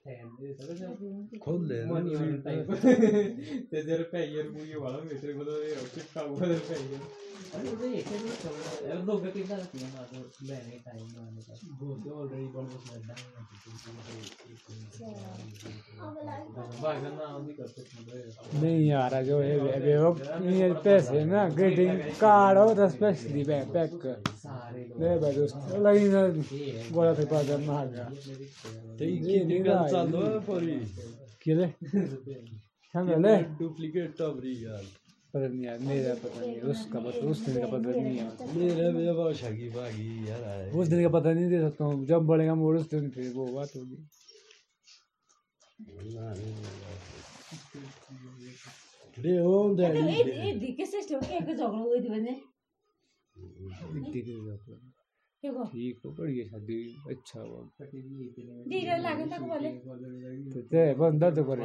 [0.00, 2.60] खोल ले अरे टाइम
[6.30, 7.00] ऑलरेडी
[18.60, 19.56] नहीं यार जो है
[20.52, 23.44] ये पैसे ना ग्रीटिंग कार्ड हो पैसे
[23.74, 24.06] पैक
[25.00, 26.22] ले भाई दोस्त लगी ना
[27.14, 27.24] थे
[28.98, 29.06] ते
[29.44, 30.76] निकल चालो परी
[31.42, 31.66] किले
[32.94, 34.84] हम ले। डुप्लीकेट टबरी यार
[35.34, 38.14] पता नहीं यार मेरा पता नहीं उसका पता उस दिन का पता नहीं
[38.54, 39.12] मेरे मेरे
[40.28, 43.32] यार। उस दिन का पता नहीं दे सकता हूँ जब बढ़ेगा मोड़ उस दिन फिर
[43.34, 43.98] वो बात होगी।
[49.16, 52.34] रे हो दे ये दिखे से स्टोर के एक झगड़ा हुई थी बने।
[53.36, 54.89] दिख। देखो
[55.42, 56.10] ठीक हो?
[56.18, 56.78] बढ़िया शादी
[57.10, 57.60] अच्छा हुआ।
[58.72, 59.70] दीदा लागे तक बोले।
[60.52, 61.64] तो ते बंदा तो करे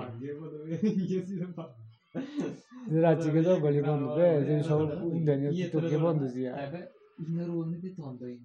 [3.04, 4.80] रांची के तो गली बंद पे जो सब
[5.12, 8.36] इंडियन तो के बंद दिया इन्हें रोल नहीं तो अंदर ही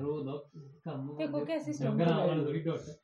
[0.00, 0.42] रोल अब
[0.84, 3.03] कम देखो कैसे स्टोर ग्राम वाला थोड़ी डॉट है। सियाने है वो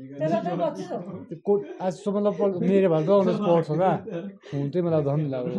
[0.21, 2.31] कोट आज सबभन्दा
[2.61, 3.91] मेरो भाइ त आउनु स्पोर्ट्स होला
[4.53, 5.57] हुन चाहिँ मलाई धन लाग्छ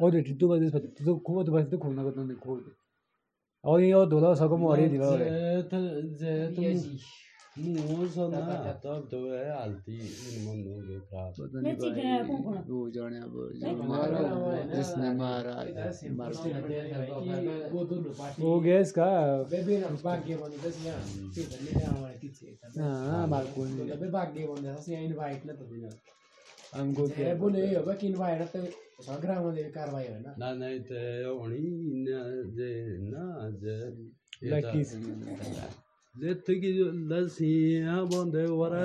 [0.00, 0.66] अहिले ढिट्टु बाजे
[0.96, 2.30] त्यो खुब त बाजे खुल्न गर्दैन
[3.82, 4.00] यो
[4.42, 4.56] सको
[7.56, 9.50] तो है
[12.24, 13.36] हो वो जाने अब
[13.88, 14.20] मारा
[14.72, 15.54] जिसने मारा
[18.40, 19.08] वो हो गया इसका
[22.76, 23.26] या हाँ
[23.88, 23.96] या
[25.64, 25.90] बिना
[26.74, 28.64] हमको ए बोले होगा कि इनवाइट तो
[29.04, 31.64] सगरा में कार्रवाई ना ना नहीं तो होनी
[32.04, 32.20] ना
[32.56, 32.70] जे
[33.08, 33.24] ना
[33.64, 33.76] जे
[34.52, 34.84] लकी
[36.16, 38.84] जित की जो लसियाँ बंदे वाला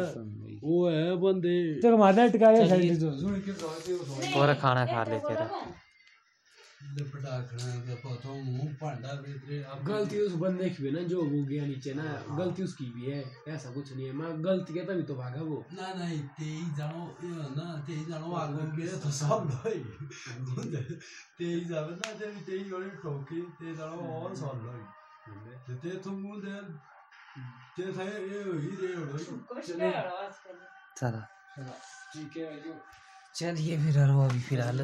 [0.64, 5.40] वो है बंदे। चलो मारना टिकाया चलिए। साइड और खाना खा ले फिर
[6.92, 11.22] लिपटा खड़ा के पतो मुँह पांडा भीतर अब गलती उस बंदे की भी ना जो
[11.24, 12.04] वो गया नीचे ना
[12.36, 15.58] गलती उसकी भी है ऐसा कुछ नहीं है। मैं गलती के तभी तो भागा वो।
[15.72, 17.02] ना नहीं तेई जानो
[17.56, 20.68] ना तेई जानो आगो के तो सब लोग
[21.38, 24.80] तेई जावे ना ते तेई वाली ठोकी ते जानो और सब लोग
[25.66, 26.91] ते ते तुम मुंडे ते थे ये ही रे हो
[30.98, 31.22] चलो।
[33.36, 34.80] चलिए फिर यार वो अभी फ़िलहाल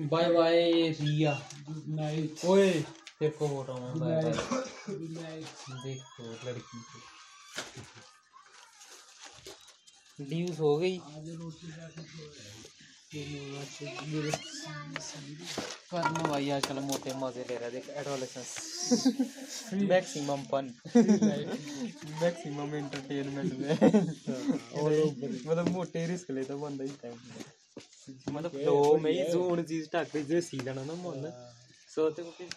[0.00, 1.32] बाय बाय, रिया।
[1.88, 2.70] नाइट ओए
[3.20, 4.32] तेरे को बोल रहा हूँ बाय बाय।
[5.84, 6.98] देखो, लड़की को।
[10.24, 10.98] ड्यूस हो गई।
[15.90, 18.50] करना भाई आजकल मोटे मज़े ले रहा देख adolescence
[19.90, 20.66] maximum fun
[22.22, 23.72] maximum entertainment में।
[25.46, 27.16] मतलब मोटे रिस्क लेता बंदा ही टाइम
[28.28, 31.20] मतलब फ्लो में ही जोन चीज़ टाक पे जो सी जाना ना मन।
[31.94, 32.48] सोते को फिर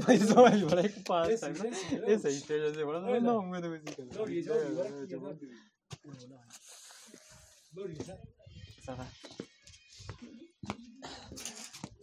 [0.00, 1.54] भाई समझ बड़ा एक पास टाइम
[2.10, 3.68] ये सही स्टेज से बड़ा ना। होंगे तो
[4.26, 4.50] किसी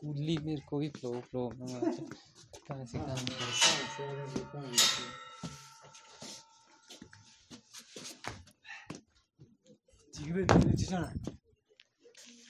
[0.01, 1.49] कुली मेरे को भी फ्लो फ्लो
[2.67, 3.25] कहाँ से काम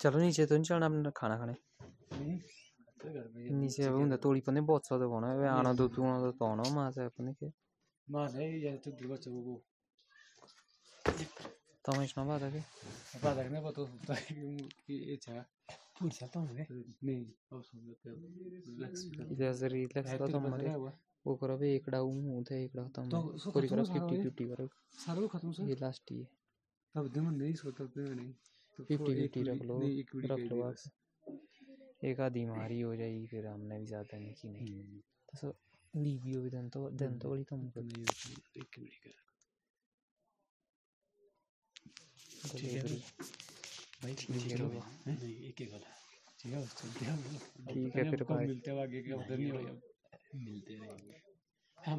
[0.01, 1.53] चलो नीचे तो नहीं चलना अपने खाना खाने।
[3.51, 6.63] नीचे अब उन्हें तोड़ी पने बहुत सारे होना है। आना दो तू, आना तो आना,
[6.75, 7.47] माँ अपने के।
[8.07, 9.61] माँ से तो दुर्गा चलो
[11.85, 12.63] Tomáš na bádaky?
[13.23, 13.35] Na
[17.03, 17.25] नहीं
[19.95, 20.75] अब तो, तो हमारे
[21.27, 23.01] वो करो भी एकड़ा हूँ उधर तो
[24.47, 26.27] करो खत्म सर ये लास्ट ही है।
[26.95, 28.33] तब दिन में नहीं सोता नहीं।
[28.77, 29.79] फिफ्टी फिफ्टी रख लो
[30.25, 30.89] रख लो बस।
[32.03, 35.01] एक आधी मारी हो जाएगी फिर हमने भी ज़्यादा नहीं की नहीं।
[35.35, 35.53] तो
[35.93, 38.03] भी तो, तो मुझे तो नहीं
[38.57, 39.22] एक मिनट
[42.43, 42.83] ठीक है।
[44.03, 45.17] भाई ठीक है। हैं?
[45.17, 45.91] नहीं एक ही गला
[46.39, 49.51] ठीक है हैं ठीक है, फिर मिलते हैं आगे के उधर नहीं
[50.45, 51.21] मिलते रहेंगे